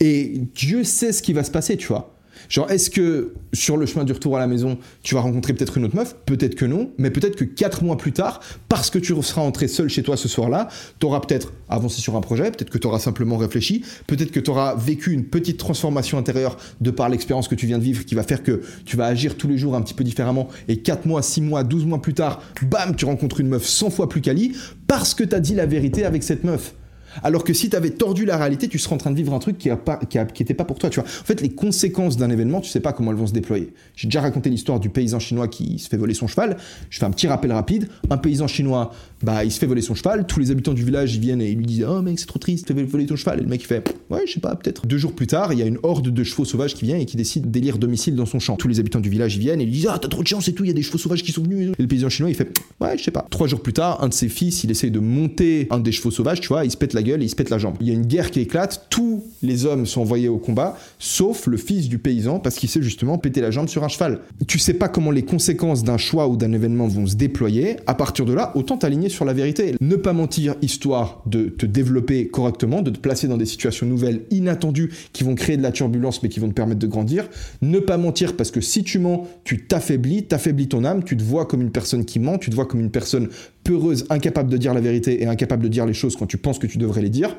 Et 0.01 0.41
Dieu 0.55 0.85
sait 0.85 1.13
ce 1.13 1.23
qui 1.23 1.33
va 1.33 1.45
se 1.45 1.51
passer, 1.51 1.77
tu 1.77 1.89
vois. 1.89 2.18
Genre, 2.49 2.71
est-ce 2.71 2.91
que 2.91 3.35
sur 3.53 3.77
le 3.77 3.87
chemin 3.87 4.05
du 4.05 4.13
retour 4.13 4.37
à 4.37 4.41
la 4.41 4.47
maison, 4.47 4.79
tu 5.03 5.15
vas 5.15 5.21
rencontrer 5.21 5.53
peut-être 5.53 5.77
une 5.79 5.85
autre 5.85 5.97
meuf? 5.97 6.17
Peut-être 6.27 6.55
que 6.55 6.65
non, 6.65 6.91
mais 6.99 7.11
peut-être 7.11 7.37
que 7.37 7.45
quatre 7.45 7.85
mois 7.85 7.97
plus 7.97 8.13
tard, 8.13 8.41
parce 8.69 8.91
que 8.91 8.99
tu 8.99 9.15
seras 9.23 9.43
entré 9.43 9.69
seul 9.69 9.89
chez 9.89 10.03
toi 10.03 10.17
ce 10.17 10.29
soir-là, 10.29 10.69
tu 10.99 11.07
auras 11.07 11.21
peut-être 11.21 11.53
avancé 11.69 12.01
sur 12.01 12.17
un 12.17 12.21
projet, 12.21 12.51
peut-être 12.51 12.71
que 12.71 12.79
tu 12.79 12.87
auras 12.87 12.99
simplement 12.99 13.37
réfléchi, 13.37 13.85
peut-être 14.07 14.31
que 14.31 14.41
tu 14.41 14.51
auras 14.51 14.75
vécu 14.75 15.13
une 15.13 15.25
petite 15.25 15.59
transformation 15.59 16.19
intérieure 16.19 16.57
de 16.81 16.91
par 16.91 17.09
l'expérience 17.09 17.49
que 17.49 17.55
tu 17.55 17.67
viens 17.67 17.79
de 17.79 17.85
vivre 17.85 18.05
qui 18.05 18.15
va 18.15 18.23
faire 18.23 18.43
que 18.43 18.63
tu 18.85 18.97
vas 18.97 19.07
agir 19.07 19.37
tous 19.37 19.49
les 19.49 19.59
jours 19.59 19.75
un 19.75 19.83
petit 19.83 19.95
peu 19.95 20.05
différemment 20.05 20.49
et 20.69 20.79
quatre 20.79 21.07
mois, 21.07 21.23
six 21.23 21.41
mois, 21.41 21.65
12 21.65 21.87
mois 21.87 22.01
plus 22.01 22.15
tard, 22.15 22.43
bam, 22.63 22.95
tu 22.97 23.05
rencontres 23.05 23.41
une 23.41 23.49
meuf 23.49 23.65
100 23.65 23.91
fois 23.91 24.09
plus 24.09 24.21
quali 24.21 24.57
parce 24.87 25.15
que 25.15 25.25
tu 25.25 25.35
as 25.35 25.41
dit 25.41 25.55
la 25.55 25.67
vérité 25.67 26.05
avec 26.05 26.23
cette 26.23 26.45
meuf. 26.45 26.75
Alors 27.23 27.45
que 27.45 27.53
si 27.53 27.71
tu 27.71 27.77
avais 27.77 27.91
tordu 27.91 28.25
la 28.25 28.37
réalité, 28.37 28.69
tu 28.69 28.79
serais 28.79 28.95
en 28.95 28.99
train 28.99 29.11
de 29.11 29.17
vivre 29.17 29.35
un 29.35 29.39
truc 29.39 29.59
qui 29.59 29.69
n'était 29.69 30.55
pas, 30.55 30.65
pour 30.65 30.79
toi. 30.79 30.91
Tu 30.91 31.01
vois. 31.01 31.09
En 31.09 31.25
fait, 31.25 31.41
les 31.41 31.51
conséquences 31.51 32.17
d'un 32.17 32.31
événement, 32.31 32.61
tu 32.61 32.71
sais 32.71 32.81
pas 32.81 32.93
comment 32.93 33.11
elles 33.11 33.17
vont 33.17 33.27
se 33.27 33.33
déployer. 33.33 33.73
J'ai 33.97 34.09
déjà 34.09 34.21
raconté 34.21 34.51
l'histoire 34.51 34.81
du 34.81 34.91
paysan 34.91 35.19
chinois 35.19 35.49
qui 35.49 35.79
se 35.79 35.89
fait 35.89 35.97
voler 35.97 36.15
son 36.15 36.27
cheval. 36.27 36.57
Je 36.91 36.99
fais 36.99 37.05
un 37.05 37.11
petit 37.11 37.27
rappel 37.27 37.53
rapide. 37.53 37.89
Un 38.11 38.19
paysan 38.19 38.47
chinois, 38.47 38.93
bah, 39.23 39.45
il 39.45 39.51
se 39.51 39.59
fait 39.59 39.67
voler 39.67 39.83
son 39.83 39.95
cheval. 39.95 40.27
Tous 40.27 40.41
les 40.41 40.51
habitants 40.51 40.75
du 40.75 40.85
village, 40.85 41.15
ils 41.15 41.21
viennent 41.21 41.41
et 41.41 41.51
ils 41.51 41.57
lui 41.59 41.67
disent 41.67 41.87
Oh 41.89 42.03
mec, 42.03 42.19
c'est 42.19 42.27
trop 42.27 42.39
triste, 42.39 42.67
tu 42.67 42.75
fais 42.75 42.83
voler 42.85 43.07
ton 43.07 43.17
cheval. 43.17 43.39
Et 43.39 43.43
le 43.43 43.49
mec, 43.49 43.63
il 43.63 43.67
fait 43.67 43.97
Ouais, 44.11 44.21
je 44.27 44.33
sais 44.33 44.41
pas, 44.41 44.55
peut-être. 44.55 44.87
Deux 44.87 44.99
jours 44.99 45.13
plus 45.13 45.27
tard, 45.27 45.53
il 45.53 45.59
y 45.59 45.63
a 45.63 45.67
une 45.67 45.79
horde 45.83 46.09
de 46.09 46.25
chevaux 46.25 46.45
sauvages 46.45 46.75
qui 46.75 46.85
vient 46.85 46.97
et 46.97 47.05
qui 47.05 47.17
décide 47.17 47.51
d'élire 47.51 47.79
domicile 47.79 48.15
dans 48.15 48.27
son 48.27 48.39
champ. 48.39 48.57
Tous 48.57 48.69
les 48.69 48.81
habitants 48.81 49.01
du 49.01 49.11
village, 49.11 49.37
ils 49.37 49.41
viennent 49.41 49.61
et 49.61 49.65
ils 49.65 49.71
disent 49.71 49.89
Ah, 49.91 49.99
t'as 50.01 50.09
trop 50.09 50.23
de 50.23 50.29
chance 50.29 50.49
et 50.49 50.53
tout, 50.53 50.65
il 50.65 50.69
y 50.69 50.71
a 50.71 50.75
des 50.75 50.83
chevaux 50.83 50.99
sauvages 50.99 51.23
qui 51.23 51.33
sont 51.33 51.43
venus. 51.43 51.73
Et 51.79 51.83
le 51.83 51.89
paysan 51.89 52.09
chinois, 52.09 52.31
il 52.31 52.37
fait 52.37 52.51
Ouais, 52.81 52.97
je 52.97 53.05
sais 53.05 53.11
pas. 53.11 53.27
Trois 53.31 53.47
jours 53.47 53.61
plus 53.61 53.73
tard, 53.73 54.03
un 54.03 54.09
de 54.09 54.15
ses 54.15 54.29
fils, 54.29 54.65
il 54.65 54.71
essaye 54.71 54.91
de 54.91 55.01
monter 55.01 55.67
un 55.71 55.81
des 55.81 55.93
chevaux 55.93 56.11
sauvages, 56.11 56.41
tu 56.41 56.49
vois, 56.49 56.65
il 56.65 56.71
se 56.71 56.77
pète 56.77 56.95
la 56.95 57.03
gueule 57.03 57.23
et 57.23 57.27
il 57.27 57.31
se 57.31 57.37
pète 57.37 57.51
la 57.51 57.59
jambe. 57.59 57.75
Il 57.81 57.89
y 57.89 57.91
a 57.91 57.95
une 57.95 58.07
guerre 58.07 58.31
qui 58.31 58.41
éclate, 58.41 58.87
tous 58.91 59.25
les 59.43 59.67
hommes 59.67 59.87
sont 59.87 60.01
envoyés 60.01 60.29
au 60.29 60.39
combat, 60.39 60.79
sauf 60.99 61.47
le 61.47 61.57
fils 61.57 61.89
du 61.89 61.99
paysan 61.99 62.39
parce 62.39 62.57
qu'il 62.57 62.69
sait 62.69 62.83
justement 62.83 63.19
péter 63.19 63.41
la 63.41 63.51
jambe 63.51 63.69
sur 63.69 63.85
un 63.85 63.89
cheval. 63.89 64.21
Tu 64.47 64.59
sais 64.59 64.75
pas 64.75 64.89
comment 64.89 65.11
les 65.11 65.25
conséquences 65.25 65.83
d'un 65.83 65.99
choix 65.99 66.29
ou 66.29 66.37
d'un 66.37 66.53
événement 66.53 66.89
vont 66.89 67.07
se 67.07 67.17
déployer. 67.17 67.77
À 67.87 67.95
partir 67.95 68.25
de 68.25 68.33
là, 68.33 68.53
autant 68.55 68.77
t'aligner 68.77 69.08
sur 69.09 69.25
la 69.25 69.33
vérité 69.33 69.75
ne 69.81 69.97
pas 69.97 70.13
mentir 70.13 70.55
histoire 70.63 71.23
de 71.27 71.45
te 71.45 71.67
développer 71.67 72.29
correctement, 72.29 72.83
de 72.83 72.91
te 72.91 72.99
placer 72.99 73.29
dans 73.29 73.37
des 73.37 73.47
situations 73.47 73.87
nouvelles, 73.87 74.23
inattendues, 74.31 74.93
qui 75.13 75.25
vont 75.25 75.35
créer 75.35 75.57
de 75.57 75.63
la 75.63 75.73
turbulence 75.73 76.23
mais 76.23 76.29
qui 76.29 76.41
vont 76.41 76.49
te 76.49 76.55
permettre 76.55 76.81
de 76.81 76.87
grandir. 76.87 77.29
Ne 77.63 77.79
pas 77.79 77.97
mentir 77.97 78.37
parce 78.37 78.51
que 78.51 78.61
si 78.61 78.85
tu 78.85 78.99
mens, 78.99 79.27
tu 79.45 79.67
t'affaiblis, 79.67 80.25
t'affaiblis 80.25 80.69
ton 80.69 80.85
âme, 80.85 81.05
tu 81.05 81.17
te 81.17 81.23
vois 81.23 81.47
comme 81.47 81.63
une 81.63 81.73
personne 81.73 82.05
qui 82.05 82.19
ment, 82.19 82.39
tu 82.39 82.51
te 82.51 82.55
vois 82.55 82.67
comme 82.67 82.81
une 82.81 82.91
personne 82.91 83.29
peureuse, 83.65 84.07
incapable 84.11 84.51
de 84.51 84.57
dire 84.57 84.75
la 84.75 84.81
vérité 84.81 85.23
et 85.23 85.27
incapable 85.27 85.63
de 85.63 85.69
dire 85.69 85.87
les 85.87 85.95
choses 85.95 86.17
quand 86.17 86.27
tu 86.27 86.39
penses 86.39 86.59
que 86.59 86.67
tu 86.67 86.79
devrais 86.79 87.03
les 87.03 87.11
dire. 87.11 87.37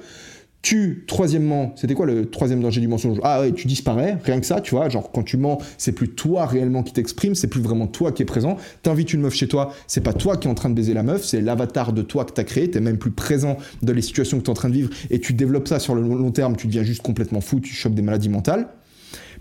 Tu, 0.61 1.05
troisièmement, 1.07 1.73
c'était 1.77 1.93
quoi 1.93 2.05
le 2.05 2.29
troisième 2.29 2.61
danger 2.61 2.81
du 2.81 2.89
mensonge? 2.89 3.19
Ah 3.23 3.39
ouais, 3.39 3.53
tu 3.53 3.65
disparais, 3.65 4.17
rien 4.23 4.41
que 4.41 4.45
ça, 4.45 4.59
tu 4.59 4.75
vois, 4.75 4.89
genre 4.89 5.09
quand 5.11 5.23
tu 5.23 5.37
mens, 5.37 5.57
c'est 5.77 5.93
plus 5.93 6.09
toi 6.09 6.45
réellement 6.45 6.83
qui 6.83 6.91
t'exprime, 6.91 7.33
c'est 7.33 7.47
plus 7.47 7.61
vraiment 7.61 7.87
toi 7.87 8.11
qui 8.11 8.23
est 8.23 8.25
présent. 8.25 8.57
T'invites 8.83 9.13
une 9.13 9.21
meuf 9.21 9.33
chez 9.33 9.47
toi, 9.47 9.73
c'est 9.87 10.03
pas 10.03 10.11
toi 10.11 10.35
qui 10.35 10.49
es 10.49 10.51
en 10.51 10.55
train 10.55 10.69
de 10.69 10.75
baiser 10.75 10.93
la 10.93 11.01
meuf, 11.01 11.23
c'est 11.23 11.39
l'avatar 11.39 11.93
de 11.93 12.01
toi 12.01 12.25
que 12.25 12.33
t'as 12.33 12.43
créé, 12.43 12.69
t'es 12.69 12.81
même 12.81 12.97
plus 12.97 13.11
présent 13.11 13.55
dans 13.81 13.93
les 13.93 14.01
situations 14.01 14.37
que 14.37 14.43
t'es 14.43 14.49
en 14.49 14.53
train 14.53 14.69
de 14.69 14.73
vivre 14.73 14.89
et 15.09 15.19
tu 15.19 15.33
développes 15.33 15.69
ça 15.69 15.79
sur 15.79 15.95
le 15.95 16.01
long 16.01 16.31
terme, 16.31 16.57
tu 16.57 16.67
deviens 16.67 16.83
juste 16.83 17.03
complètement 17.03 17.39
fou, 17.39 17.61
tu 17.61 17.73
chopes 17.73 17.95
des 17.95 18.01
maladies 18.01 18.29
mentales. 18.29 18.67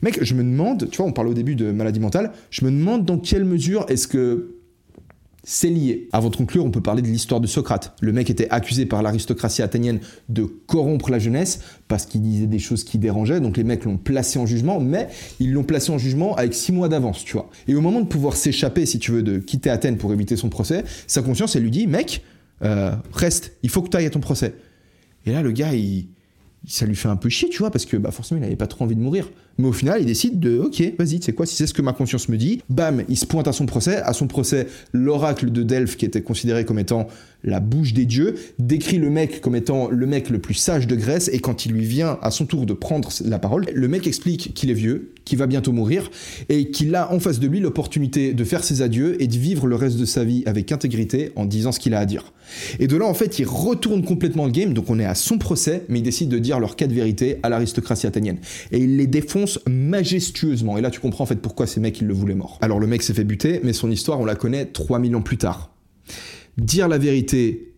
Mec, 0.03 0.23
je 0.23 0.35
me 0.35 0.45
demande, 0.45 0.89
tu 0.89 0.99
vois, 0.99 1.07
on 1.07 1.13
parlait 1.13 1.33
au 1.33 1.35
début 1.35 1.57
de 1.57 1.73
maladies 1.73 1.99
mentales, 1.99 2.31
je 2.51 2.65
me 2.65 2.71
demande 2.71 3.05
dans 3.05 3.19
quelle 3.19 3.45
mesure 3.45 3.87
est-ce 3.89 4.07
que 4.07 4.58
c'est 5.44 5.70
lié. 5.70 6.09
Avant 6.12 6.31
de 6.31 6.37
conclure, 6.37 6.64
on 6.64 6.70
peut 6.70 6.81
parler 6.81 7.01
de 7.01 7.07
l'histoire 7.07 7.40
de 7.40 7.46
Socrate. 7.46 7.94
Le 8.01 8.12
mec 8.12 8.29
était 8.29 8.51
accusé 8.51 8.87
par 8.87 9.03
l'aristocratie 9.03 9.62
athénienne 9.62 10.01
de 10.29 10.44
corrompre 10.44 11.11
la 11.11 11.18
jeunesse 11.18 11.61
parce 11.87 12.07
qu'il 12.07 12.22
disait 12.22 12.46
des 12.46 12.59
choses 12.59 12.85
qui 12.85 12.98
dérangeaient, 12.98 13.40
donc 13.40 13.57
les 13.57 13.64
mecs 13.64 13.85
l'ont 13.85 13.96
placé 13.96 14.38
en 14.38 14.46
jugement, 14.46 14.81
mais 14.81 15.09
ils 15.40 15.53
l'ont 15.53 15.64
placé 15.64 15.90
en 15.90 15.98
jugement 15.98 16.37
avec 16.37 16.55
six 16.55 16.72
mois 16.72 16.88
d'avance, 16.88 17.24
tu 17.24 17.35
vois. 17.35 17.48
Et 17.66 17.74
au 17.74 17.81
moment 17.81 18.01
de 18.01 18.07
pouvoir 18.07 18.37
s'échapper, 18.37 18.85
si 18.85 18.98
tu 18.98 19.12
veux, 19.12 19.22
de 19.22 19.38
quitter 19.38 19.70
Athènes 19.70 19.96
pour 19.96 20.12
éviter 20.12 20.37
son 20.37 20.48
procès, 20.48 20.85
sa 21.07 21.22
conscience, 21.22 21.57
elle 21.57 21.62
lui 21.62 21.70
dit, 21.70 21.87
mec, 21.87 22.22
euh, 22.62 22.92
reste, 23.12 23.53
il 23.62 23.70
faut 23.70 23.83
que 23.83 23.88
tu 23.88 23.96
ailles 23.96 24.07
à 24.07 24.11
ton 24.11 24.20
procès. 24.20 24.55
Et 25.24 25.33
là, 25.33 25.42
le 25.42 25.53
gars, 25.53 25.70
ça 26.66 26.85
lui 26.87 26.96
fait 26.96 27.09
un 27.09 27.16
peu 27.16 27.29
chier, 27.29 27.48
tu 27.48 27.59
vois, 27.59 27.70
parce 27.70 27.87
que 27.87 27.96
bah, 27.96 28.11
forcément, 28.11 28.38
il 28.40 28.42
n'avait 28.42 28.57
pas 28.57 28.66
trop 28.66 28.85
envie 28.85 28.96
de 28.96 29.01
mourir. 29.01 29.31
Mais 29.59 29.66
au 29.66 29.73
final, 29.73 30.01
il 30.01 30.07
décide 30.07 30.38
de, 30.38 30.59
ok, 30.59 30.81
vas-y, 30.99 31.21
sais 31.21 31.33
quoi, 31.33 31.44
si 31.44 31.57
c'est 31.57 31.66
ce 31.66 31.75
que 31.75 31.83
ma 31.83 31.92
conscience 31.92 32.29
me 32.29 32.37
dit, 32.37 32.62
bam, 32.68 33.03
il 33.09 33.16
se 33.16 33.27
pointe 33.27 33.49
à 33.49 33.53
son 33.53 33.66
procès. 33.66 33.97
À 33.97 34.12
son 34.12 34.29
procès, 34.29 34.68
l'oracle 34.92 35.51
de 35.51 35.64
Delphes, 35.64 35.97
qui 35.97 36.05
était 36.05 36.23
considéré 36.23 36.64
comme 36.64 36.79
étant 36.79 37.09
la 37.44 37.61
bouche 37.61 37.92
des 37.92 38.05
dieux, 38.05 38.35
décrit 38.59 38.99
le 38.99 39.11
mec 39.11 39.40
comme 39.40 39.57
étant 39.57 39.88
le 39.90 40.07
mec 40.07 40.31
le 40.31 40.38
plus 40.38 40.55
sage 40.55 40.87
de 40.87 40.97
Grèce, 40.97 41.29
et 41.33 41.40
quand 41.40 41.66
il 41.66 41.73
lui 41.73 41.85
vient 41.85 42.18
à 42.23 42.31
son 42.31 42.47
tour 42.47 42.66
de 42.66 42.73
prendre 42.73 43.11
la 43.25 43.38
parole, 43.38 43.66
le 43.73 43.88
mec 43.88 44.07
explique 44.07 44.55
qu'il 44.55 44.71
est 44.71 44.75
vieux, 44.75 45.12
qu'il 45.25 45.38
va 45.38 45.47
bientôt 45.47 45.73
mourir, 45.73 46.11
et 46.49 46.71
qu'il 46.71 46.94
a 46.94 47.12
en 47.12 47.21
face 47.21 47.40
de 47.40 47.47
lui 47.47 47.61
l'opportunité 47.61 48.35
de 48.35 48.44
faire 48.44 48.64
ses 48.64 48.83
adieux 48.83 49.21
et 49.23 49.27
de 49.27 49.37
vivre 49.37 49.66
le 49.66 49.77
reste 49.77 49.99
de 49.99 50.05
sa 50.05 50.25
vie 50.25 50.42
avec 50.47 50.73
intégrité 50.73 51.33
en 51.37 51.44
disant 51.44 51.73
ce 51.73 51.81
qu'il 51.81 51.94
a 51.94 52.01
à 52.01 52.07
dire. 52.07 52.33
Et 52.79 52.87
de 52.87 52.97
là, 52.97 53.07
en 53.07 53.14
fait, 53.14 53.38
il 53.38 53.47
retourne 53.47 54.05
complètement 54.05 54.47
le 54.47 54.53
game, 54.53 54.73
donc 54.73 54.88
on 54.88 54.99
est 54.99 55.05
à 55.05 55.14
son 55.14 55.38
procès, 55.38 55.83
mais 55.88 55.99
il 55.99 56.03
décide 56.03 56.29
de 56.29 56.38
dire 56.38 56.59
leur 56.59 56.77
cas 56.77 56.87
de 56.87 56.94
vérité 56.94 57.38
à 57.42 57.49
l'aristocratie 57.49 58.07
athénienne. 58.07 58.38
Et 58.73 58.79
il 58.79 58.97
les 58.97 59.07
défonce 59.07 59.48
majestueusement. 59.69 60.79
Et 60.79 60.81
là, 60.81 60.91
tu 60.91 61.01
comprends 61.01 61.25
en 61.25 61.27
fait 61.27 61.41
pourquoi 61.41 61.67
ces 61.67 61.81
mecs, 61.81 62.01
ils 62.01 62.07
le 62.07 62.15
voulaient 62.15 62.35
mort. 62.35 62.59
Alors 62.61 62.81
le 62.81 62.87
mec 62.87 63.03
s'est 63.03 63.15
fait 63.15 63.25
buter, 63.25 63.61
mais 63.63 63.73
son 63.73 63.91
histoire, 63.91 64.21
on 64.21 64.25
la 64.25 64.35
connaît 64.35 64.67
3000 64.67 65.17
ans 65.17 65.23
plus 65.23 65.39
tard 65.39 65.71
dire 66.59 66.89
la 66.89 66.99
vérité 66.99 67.73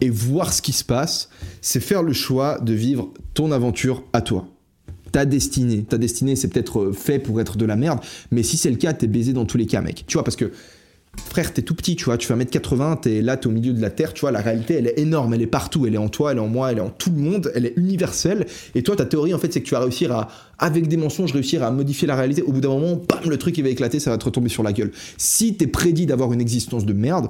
et 0.00 0.10
voir 0.10 0.52
ce 0.52 0.62
qui 0.62 0.72
se 0.72 0.84
passe, 0.84 1.30
c'est 1.60 1.80
faire 1.80 2.02
le 2.02 2.12
choix 2.12 2.60
de 2.60 2.74
vivre 2.74 3.12
ton 3.34 3.50
aventure 3.50 4.04
à 4.12 4.20
toi. 4.20 4.48
ta 5.12 5.24
destinée. 5.24 5.84
Ta 5.84 5.96
destinée, 5.96 6.36
c'est 6.36 6.48
peut-être 6.48 6.80
euh, 6.80 6.92
fait 6.92 7.18
pour 7.18 7.40
être 7.40 7.56
de 7.56 7.64
la 7.64 7.76
merde, 7.76 8.00
mais 8.30 8.42
si 8.42 8.58
c'est 8.58 8.68
le 8.68 8.76
cas, 8.76 8.92
t'es 8.92 9.06
baisé 9.06 9.32
dans 9.32 9.46
tous 9.46 9.56
les 9.56 9.64
cas, 9.64 9.80
mec. 9.80 10.04
Tu 10.06 10.14
vois, 10.14 10.24
parce 10.24 10.36
que 10.36 10.52
frère, 11.16 11.52
t'es 11.52 11.62
tout 11.62 11.74
petit, 11.74 11.96
tu 11.96 12.04
vois, 12.04 12.16
tu 12.16 12.26
fais 12.26 12.34
1m80, 12.34 13.00
t'es 13.00 13.22
là, 13.22 13.36
t'es 13.36 13.46
au 13.46 13.50
milieu 13.50 13.72
de 13.72 13.80
la 13.80 13.90
Terre, 13.90 14.12
tu 14.14 14.22
vois, 14.22 14.30
la 14.30 14.40
réalité, 14.40 14.74
elle 14.74 14.86
est 14.86 14.98
énorme, 14.98 15.34
elle 15.34 15.42
est 15.42 15.46
partout, 15.46 15.86
elle 15.86 15.94
est 15.94 15.98
en 15.98 16.08
toi, 16.08 16.32
elle 16.32 16.38
est 16.38 16.40
en 16.40 16.48
moi, 16.48 16.72
elle 16.72 16.78
est 16.78 16.82
en 16.82 16.90
tout 16.90 17.10
le 17.10 17.20
monde, 17.20 17.52
elle 17.54 17.66
est 17.66 17.74
universelle, 17.76 18.46
et 18.74 18.82
toi, 18.82 18.96
ta 18.96 19.04
théorie, 19.04 19.34
en 19.34 19.38
fait, 19.38 19.52
c'est 19.52 19.60
que 19.60 19.66
tu 19.66 19.74
vas 19.74 19.80
réussir 19.80 20.12
à, 20.12 20.28
avec 20.58 20.88
des 20.88 20.96
mensonges, 20.96 21.32
réussir 21.32 21.62
à 21.62 21.70
modifier 21.70 22.08
la 22.08 22.16
réalité, 22.16 22.42
au 22.42 22.52
bout 22.52 22.60
d'un 22.60 22.68
moment, 22.68 23.00
bam, 23.08 23.28
le 23.28 23.36
truc, 23.36 23.58
il 23.58 23.64
va 23.64 23.70
éclater, 23.70 24.00
ça 24.00 24.10
va 24.10 24.18
te 24.18 24.24
retomber 24.24 24.48
sur 24.48 24.62
la 24.62 24.72
gueule. 24.72 24.92
Si 25.18 25.54
t'es 25.54 25.66
prédit 25.66 26.06
d'avoir 26.06 26.32
une 26.32 26.40
existence 26.40 26.86
de 26.86 26.92
merde, 26.92 27.28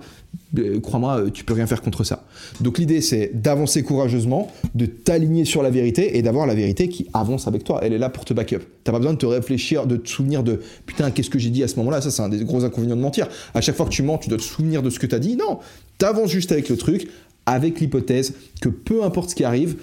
euh, 0.59 0.81
crois-moi, 0.81 1.20
euh, 1.20 1.31
tu 1.31 1.44
peux 1.44 1.55
rien 1.55 1.66
faire 1.66 1.83
contre 1.83 2.05
ça. 2.05 2.25
Donc 2.61 2.79
l'idée, 2.79 3.01
c'est 3.01 3.31
d'avancer 3.35 3.83
courageusement, 3.83 4.53
de 4.75 4.87
t'aligner 4.87 5.44
sur 5.44 5.62
la 5.62 5.70
vérité, 5.70 6.16
et 6.16 6.22
d'avoir 6.22 6.46
la 6.46 6.55
vérité 6.55 6.88
qui 6.88 7.09
avance 7.12 7.49
avec 7.49 7.64
toi, 7.64 7.81
elle 7.83 7.92
est 7.92 7.99
là 7.99 8.09
pour 8.09 8.25
te 8.25 8.33
back 8.33 8.53
up. 8.53 8.62
T'as 8.85 8.92
pas 8.92 8.99
besoin 8.99 9.14
de 9.14 9.18
te 9.18 9.27
réfléchir, 9.27 9.87
de 9.87 9.96
te 9.96 10.09
souvenir 10.09 10.42
de, 10.42 10.61
putain, 10.87 11.11
qu'est-ce 11.11 11.31
que 11.31 11.38
j'ai 11.38 11.51
dit 11.51 11.62
à 11.62 11.68
ce 11.68 11.77
moment-là, 11.77 12.01
ça, 12.01 12.11
c'est 12.11 12.22
un 12.22 12.29
des 12.29 12.44
gros 12.44 12.64
inconvénients 12.64 12.96
de 12.96 13.01
mentir. 13.01 13.29
À 13.55 13.61
chaque 13.61 13.76
fois 13.77 13.87
que 13.87 13.93
tu 13.93 14.03
dois 14.03 14.39
te 14.39 14.43
souvenir 14.43 14.83
de 14.83 14.91
ce 14.91 14.99
que 14.99 15.07
tu 15.07 15.15
as 15.15 15.19
dit. 15.19 15.37
Non, 15.37 15.59
t'avances 15.99 16.31
juste 16.31 16.53
avec 16.53 16.69
le 16.69 16.77
truc, 16.77 17.09
avec 17.47 17.81
l'hypothèse 17.81 18.35
que 18.61 18.69
peu 18.69 19.05
importe 19.05 19.31
ce 19.31 19.35
qui 19.35 19.45
arrive, 19.45 19.77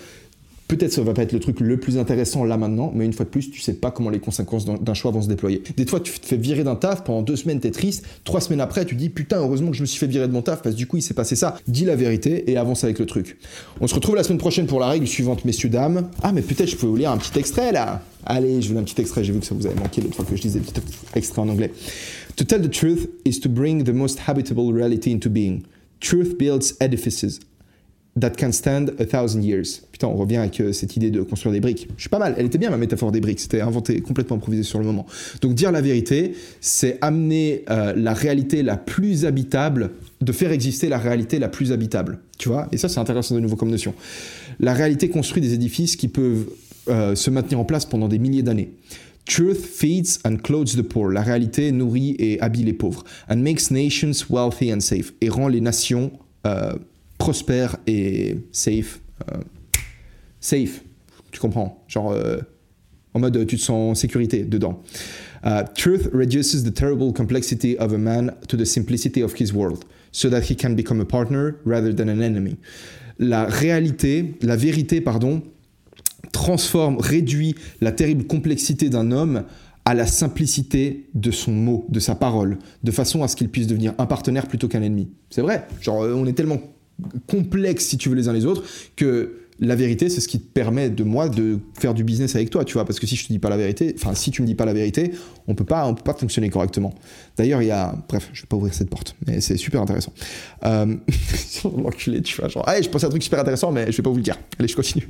peut-être 0.68 0.92
ça 0.92 1.02
va 1.02 1.14
pas 1.14 1.24
être 1.24 1.34
le 1.34 1.40
truc 1.40 1.60
le 1.60 1.78
plus 1.78 1.98
intéressant 1.98 2.44
là 2.44 2.58
maintenant, 2.58 2.92
mais 2.96 3.06
une 3.06 3.14
fois 3.14 3.26
de 3.26 3.30
plus, 3.30 3.52
tu 3.52 3.62
sais 3.62 3.74
pas 3.74 3.92
comment 3.92 4.10
les 4.10 4.20
conséquences 4.20 4.66
d'un 4.66 4.94
choix 4.94 5.12
vont 5.12 5.22
se 5.22 5.28
déployer. 5.28 5.62
Des 5.78 5.86
fois, 5.86 6.00
tu 6.00 6.20
te 6.20 6.26
fais 6.26 6.38
virer 6.38 6.64
d'un 6.64 6.76
taf, 6.76 7.04
pendant 7.04 7.22
deux 7.22 7.36
semaines, 7.36 7.60
t'es 7.60 7.72
triste, 7.72 8.06
trois 8.24 8.42
semaines 8.42 8.62
après, 8.62 8.86
tu 8.86 8.96
dis 8.96 9.10
putain, 9.10 9.38
heureusement 9.38 9.72
que 9.72 9.78
je 9.78 9.82
me 9.82 9.86
suis 9.86 10.00
fait 10.00 10.08
virer 10.08 10.28
de 10.28 10.34
mon 10.34 10.42
taf, 10.42 10.62
parce 10.62 10.76
que 10.76 10.80
du 10.80 10.88
coup, 10.88 10.98
il 10.98 11.02
s'est 11.02 11.14
passé 11.14 11.36
ça. 11.36 11.58
Dis 11.68 11.86
la 11.86 11.96
vérité 11.96 12.50
et 12.52 12.58
avance 12.58 12.84
avec 12.84 13.00
le 13.00 13.06
truc. 13.06 13.38
On 13.82 13.88
se 13.88 13.96
retrouve 13.96 14.16
la 14.16 14.24
semaine 14.24 14.40
prochaine 14.40 14.66
pour 14.66 14.80
la 14.80 14.88
règle 14.88 15.08
suivante, 15.08 15.46
messieurs, 15.46 15.70
dames. 15.70 16.10
Ah, 16.22 16.32
mais 16.32 16.42
peut-être 16.42 16.70
je 16.70 16.76
peux 16.76 16.88
vous 16.88 16.96
lire 16.96 17.12
un 17.12 17.18
petit 17.18 17.38
extrait 17.38 17.72
là. 17.72 18.02
Allez, 18.26 18.62
je 18.62 18.70
vous 18.70 18.74
lis 18.74 18.80
un 18.80 18.84
petit 18.84 19.00
extrait, 19.02 19.24
j'ai 19.24 19.34
vu 19.34 19.40
que 19.40 19.46
ça 19.46 19.54
vous 19.54 19.66
avait 19.66 19.76
manqué 19.76 20.02
l'autre 20.02 20.16
fois 20.16 20.26
que 20.26 20.36
je 20.36 20.42
disais 20.42 20.60
petit 20.60 20.82
extrait 21.14 21.42
en 21.42 21.50
anglais. 21.50 21.72
To 22.38 22.44
tell 22.44 22.60
the 22.60 22.70
truth 22.70 23.10
is 23.26 23.40
to 23.42 23.50
bring 23.50 23.84
the 23.84 23.94
most 23.94 24.22
habitable 24.28 24.74
reality 24.74 25.12
into 25.12 25.30
being. 25.30 25.66
Truth 26.00 26.38
builds 26.38 26.76
edifices 26.80 27.40
that 28.16 28.32
can 28.38 28.52
stand 28.52 28.94
a 29.00 29.06
thousand 29.06 29.44
years. 29.44 29.82
Putain, 29.92 30.08
on 30.08 30.16
revient 30.16 30.38
avec 30.38 30.60
euh, 30.60 30.72
cette 30.72 30.96
idée 30.96 31.12
de 31.12 31.22
construire 31.22 31.52
des 31.54 31.60
briques. 31.60 31.88
Je 31.98 32.02
suis 32.02 32.10
pas 32.10 32.20
mal. 32.20 32.36
Elle 32.38 32.46
était 32.46 32.58
bien 32.58 32.70
ma 32.70 32.78
métaphore 32.78 33.12
des 33.12 33.22
briques. 33.22 33.40
C'était 33.40 33.62
inventé, 33.62 34.02
complètement 34.02 34.38
improvisé 34.38 34.64
sur 34.64 34.80
le 34.80 34.86
moment. 34.86 35.06
Donc 35.42 35.54
dire 35.54 35.72
la 35.72 35.82
vérité, 35.82 36.34
c'est 36.62 36.98
amener 37.02 37.64
euh, 37.70 37.94
la 37.96 38.14
réalité 38.14 38.64
la 38.64 38.78
plus 38.78 39.26
habitable, 39.26 39.92
de 40.22 40.32
faire 40.32 40.52
exister 40.52 40.90
la 40.90 40.98
réalité 40.98 41.40
la 41.40 41.50
plus 41.50 41.72
habitable. 41.72 42.20
Tu 42.38 42.50
vois? 42.50 42.68
Et 42.72 42.78
ça, 42.78 42.90
c'est 42.90 43.00
intéressant 43.00 43.36
de 43.36 43.40
nouveau 43.40 43.56
comme 43.56 43.72
notion. 43.72 43.94
La 44.60 44.74
réalité 44.74 45.10
construit 45.10 45.42
des 45.42 45.54
édifices 45.54 45.96
qui 45.96 46.08
peuvent 46.08 46.48
euh, 46.90 47.16
se 47.16 47.30
maintenir 47.30 47.60
en 47.60 47.66
place 47.66 47.86
pendant 47.86 48.08
des 48.08 48.20
milliers 48.20 48.44
d'années. 48.44 48.72
Truth 49.26 49.66
feeds 49.66 50.20
and 50.26 50.38
clothes 50.38 50.76
the 50.76 50.84
poor. 50.84 51.12
La 51.12 51.22
réalité 51.22 51.72
nourrit 51.72 52.16
et 52.20 52.42
habille 52.42 52.66
les 52.66 52.74
pauvres. 52.74 53.04
And 53.30 53.38
makes 53.38 53.72
nations 53.72 54.30
wealthy 54.30 54.74
and 54.74 54.82
safe. 54.82 55.14
Et 55.22 55.30
rend 55.30 55.48
les 55.48 55.62
nations 55.62 56.12
euh, 56.46 56.74
prospères 57.18 57.78
et 57.88 58.38
safe. 58.52 59.00
Euh, 59.32 59.38
safe, 60.42 60.84
tu 61.32 61.40
comprends? 61.40 61.84
Genre, 61.88 62.12
euh, 62.12 62.40
en 63.14 63.20
mode, 63.20 63.46
tu 63.48 63.56
te 63.56 63.62
sens 63.62 63.92
en 63.92 63.96
sécurité 63.96 64.44
dedans. 64.44 64.82
Uh, 65.46 65.64
truth 65.76 66.10
reduces 66.14 66.64
the 66.64 66.74
terrible 66.74 67.14
complexity 67.14 67.78
of 67.78 67.94
a 67.94 67.98
man 67.98 68.34
to 68.48 68.58
the 68.58 68.66
simplicity 68.66 69.22
of 69.22 69.34
his 69.40 69.54
world, 69.54 69.84
so 70.12 70.30
that 70.30 70.50
he 70.50 70.56
can 70.56 70.74
become 70.74 71.02
a 71.02 71.06
partner 71.06 71.56
rather 71.66 71.94
than 71.94 72.10
an 72.10 72.22
enemy. 72.22 72.58
La 73.20 73.46
réalité, 73.46 74.36
la 74.42 74.56
vérité, 74.56 75.02
pardon, 75.02 75.44
transforme, 76.32 76.98
réduit 77.00 77.56
la 77.82 77.92
terrible 77.92 78.26
complexité 78.26 78.90
d'un 78.90 79.12
homme 79.12 79.44
à 79.86 79.94
la 79.94 80.08
simplicité 80.08 81.10
de 81.14 81.32
son 81.32 81.52
mot, 81.52 81.86
de 81.90 82.00
sa 82.00 82.16
parole, 82.16 82.58
de 82.84 82.92
façon 82.92 83.24
à 83.24 83.28
ce 83.28 83.36
qu'il 83.36 83.50
puisse 83.50 83.68
devenir 83.68 83.94
un 83.98 84.06
partenaire 84.06 84.48
plutôt 84.48 84.68
qu'un 84.68 84.82
ennemi. 84.82 85.10
C'est 85.30 85.42
vrai, 85.42 85.68
genre 85.82 86.00
on 86.00 86.26
est 86.26 86.34
tellement 86.34 86.62
complexe 87.28 87.86
si 87.86 87.98
tu 87.98 88.10
veux 88.10 88.16
les 88.16 88.30
uns 88.30 88.34
les 88.34 88.46
autres 88.46 88.64
que 88.96 89.40
la 89.60 89.76
vérité 89.76 90.10
c'est 90.10 90.22
ce 90.22 90.28
qui 90.28 90.40
te 90.40 90.46
permet 90.46 90.90
de 90.90 91.04
moi 91.04 91.30
de 91.30 91.60
faire 91.78 91.94
du 91.94 92.04
business 92.04 92.36
avec 92.36 92.50
toi, 92.50 92.66
tu 92.66 92.74
vois, 92.74 92.86
parce 92.86 93.00
que 93.00 93.08
si 93.08 93.16
je 93.16 93.28
te 93.28 93.32
dis 93.32 93.40
pas 93.40 93.50
la 93.50 93.58
vérité, 93.58 93.94
enfin 93.98 94.16
si 94.16 94.32
tu 94.32 94.42
me 94.42 94.48
dis 94.48 94.56
pas 94.56 94.66
la 94.66 94.74
vérité, 94.74 95.12
on 95.48 95.56
peut 95.56 95.66
pas 95.66 95.86
on 95.88 95.94
peut 95.96 96.04
pas 96.04 96.14
fonctionner 96.14 96.50
correctement. 96.50 96.94
D'ailleurs, 97.38 97.62
il 97.62 97.68
y 97.68 97.72
a 97.72 97.96
bref, 98.08 98.30
je 98.34 98.42
vais 98.42 98.48
pas 98.48 98.56
ouvrir 98.56 98.74
cette 98.74 98.90
porte, 98.90 99.16
mais 99.28 99.42
c'est 99.42 99.58
super 99.58 99.82
intéressant. 99.82 100.14
Euh... 100.66 100.96
tu 101.62 102.36
vois, 102.38 102.48
genre, 102.48 102.66
je 102.82 102.90
pense 102.90 103.04
à 103.04 103.08
un 103.08 103.10
truc 103.10 103.24
super 103.24 103.40
intéressant 103.40 103.72
mais 103.72 103.92
je 103.92 103.98
vais 103.98 104.04
pas 104.04 104.10
vous 104.10 104.18
le 104.18 104.24
dire. 104.24 104.40
Allez, 104.60 104.68
je 104.68 104.76
continue. 104.76 105.08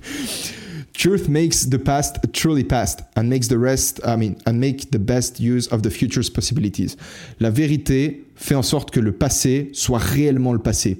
Truth 0.94 1.28
makes 1.28 1.66
the 1.66 1.80
past 1.80 2.18
truly 2.34 2.64
past 2.64 3.04
and 3.16 3.24
makes 3.24 3.48
the 3.48 3.58
rest, 3.58 4.00
I 4.06 4.16
mean, 4.16 4.36
and 4.46 4.60
make 4.60 4.92
the 4.92 5.00
best 5.00 5.40
use 5.40 5.68
of 5.72 5.82
the 5.82 5.90
future's 5.90 6.30
possibilities. 6.30 6.98
La 7.40 7.50
vérité 7.50 8.26
fait 8.36 8.56
en 8.56 8.62
sorte 8.62 8.92
que 8.92 9.00
le 9.00 9.12
passé 9.12 9.70
soit 9.74 10.00
réellement 10.00 10.54
le 10.54 10.60
passé. 10.60 11.00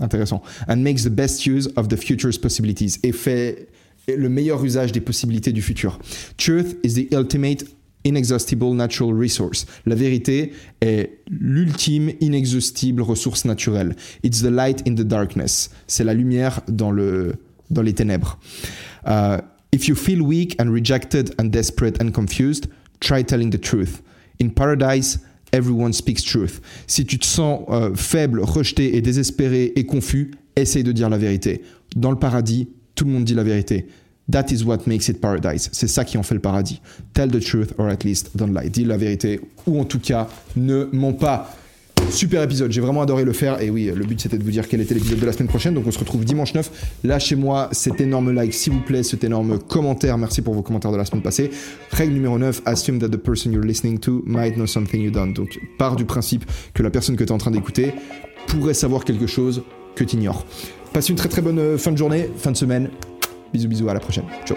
Intéressant. 0.00 0.42
And 0.68 0.76
makes 0.76 1.04
the 1.04 1.10
best 1.10 1.46
use 1.46 1.68
of 1.76 1.88
the 1.88 1.96
future's 1.96 2.38
possibilities. 2.38 2.98
Et 3.02 3.12
fait 3.12 3.68
le 4.08 4.28
meilleur 4.28 4.62
usage 4.62 4.92
des 4.92 5.00
possibilités 5.00 5.52
du 5.52 5.62
futur. 5.62 5.98
Truth 6.36 6.76
is 6.82 6.94
the 6.94 7.12
ultimate 7.14 7.64
inexhaustible 8.04 8.74
natural 8.74 9.14
resource. 9.14 9.66
La 9.86 9.94
vérité 9.94 10.52
est 10.80 11.20
l'ultime 11.30 12.12
inexhaustible 12.20 13.00
ressource 13.00 13.44
naturelle. 13.44 13.94
It's 14.22 14.42
the 14.42 14.50
light 14.50 14.82
in 14.86 14.94
the 14.94 15.06
darkness. 15.06 15.70
C'est 15.86 16.04
la 16.04 16.14
lumière 16.14 16.60
dans, 16.68 16.90
le, 16.90 17.34
dans 17.70 17.82
les 17.82 17.94
ténèbres. 17.94 18.38
Uh, 19.04 19.40
if 19.72 19.88
you 19.88 19.94
feel 19.94 20.22
weak 20.22 20.54
and 20.60 20.70
rejected 20.70 21.34
and 21.38 21.50
desperate 21.50 22.00
and 22.00 22.12
confused, 22.12 22.68
try 23.00 23.22
telling 23.22 23.50
the 23.50 23.58
truth. 23.58 24.02
In 24.38 24.50
paradise, 24.50 25.18
everyone 25.52 25.92
speaks 25.92 26.22
truth. 26.22 26.60
Si 26.86 27.04
tu 27.04 27.18
te 27.18 27.26
sens 27.26 27.64
euh, 27.68 27.94
faible, 27.94 28.40
rejeté 28.40 28.96
et 28.96 29.02
désespéré 29.02 29.72
et 29.76 29.84
confus, 29.84 30.32
essaye 30.56 30.82
de 30.82 30.92
dire 30.92 31.08
la 31.08 31.18
vérité. 31.18 31.62
Dans 31.96 32.10
le 32.10 32.18
paradis, 32.18 32.68
tout 32.94 33.04
le 33.04 33.10
monde 33.10 33.24
dit 33.24 33.34
la 33.34 33.44
vérité. 33.44 33.86
That 34.30 34.46
is 34.50 34.64
what 34.64 34.86
makes 34.86 35.08
it 35.08 35.20
paradise. 35.20 35.68
C'est 35.72 35.88
ça 35.88 36.04
qui 36.04 36.16
en 36.16 36.22
fait 36.22 36.34
le 36.34 36.40
paradis. 36.40 36.80
Tell 37.12 37.30
the 37.30 37.40
truth 37.40 37.74
or 37.78 37.88
at 37.88 38.04
least 38.04 38.36
don't 38.36 38.54
lie. 38.54 38.70
Dis 38.70 38.84
la 38.84 38.96
vérité 38.96 39.40
ou 39.66 39.80
en 39.80 39.84
tout 39.84 39.98
cas 39.98 40.28
ne 40.56 40.88
mens 40.92 41.12
pas. 41.12 41.56
Super 42.10 42.42
épisode, 42.42 42.70
j'ai 42.70 42.80
vraiment 42.80 43.02
adoré 43.02 43.24
le 43.24 43.32
faire. 43.32 43.60
Et 43.60 43.70
oui, 43.70 43.90
le 43.94 44.04
but 44.04 44.20
c'était 44.20 44.38
de 44.38 44.44
vous 44.44 44.50
dire 44.50 44.68
quel 44.68 44.80
était 44.80 44.94
l'épisode 44.94 45.18
de 45.18 45.26
la 45.26 45.32
semaine 45.32 45.48
prochaine. 45.48 45.74
Donc 45.74 45.86
on 45.86 45.90
se 45.90 45.98
retrouve 45.98 46.24
dimanche 46.24 46.54
9. 46.54 46.98
Lâchez-moi 47.04 47.68
cet 47.72 48.00
énorme 48.00 48.32
like 48.32 48.52
s'il 48.52 48.74
vous 48.74 48.80
plaît, 48.80 49.02
cet 49.02 49.24
énorme 49.24 49.58
commentaire. 49.58 50.18
Merci 50.18 50.42
pour 50.42 50.54
vos 50.54 50.62
commentaires 50.62 50.92
de 50.92 50.96
la 50.96 51.04
semaine 51.04 51.22
passée. 51.22 51.50
Règle 51.90 52.12
numéro 52.12 52.38
9, 52.38 52.62
assume 52.66 52.98
that 52.98 53.08
the 53.08 53.16
person 53.16 53.52
you're 53.52 53.64
listening 53.64 53.98
to 53.98 54.22
might 54.26 54.54
know 54.54 54.66
something 54.66 55.02
you 55.02 55.10
don't. 55.10 55.32
Donc 55.32 55.58
part 55.78 55.96
du 55.96 56.04
principe 56.04 56.44
que 56.74 56.82
la 56.82 56.90
personne 56.90 57.16
que 57.16 57.24
tu 57.24 57.30
es 57.30 57.32
en 57.32 57.38
train 57.38 57.50
d'écouter 57.50 57.92
pourrait 58.46 58.74
savoir 58.74 59.04
quelque 59.04 59.26
chose 59.26 59.62
que 59.94 60.04
tu 60.04 60.16
ignores. 60.16 60.44
Passe 60.92 61.08
une 61.08 61.16
très 61.16 61.28
très 61.28 61.42
bonne 61.42 61.58
euh, 61.58 61.78
fin 61.78 61.92
de 61.92 61.98
journée, 61.98 62.28
fin 62.36 62.52
de 62.52 62.56
semaine. 62.56 62.90
Bisous 63.52 63.68
bisous, 63.68 63.88
à 63.88 63.94
la 63.94 64.00
prochaine. 64.00 64.24
Ciao. 64.44 64.56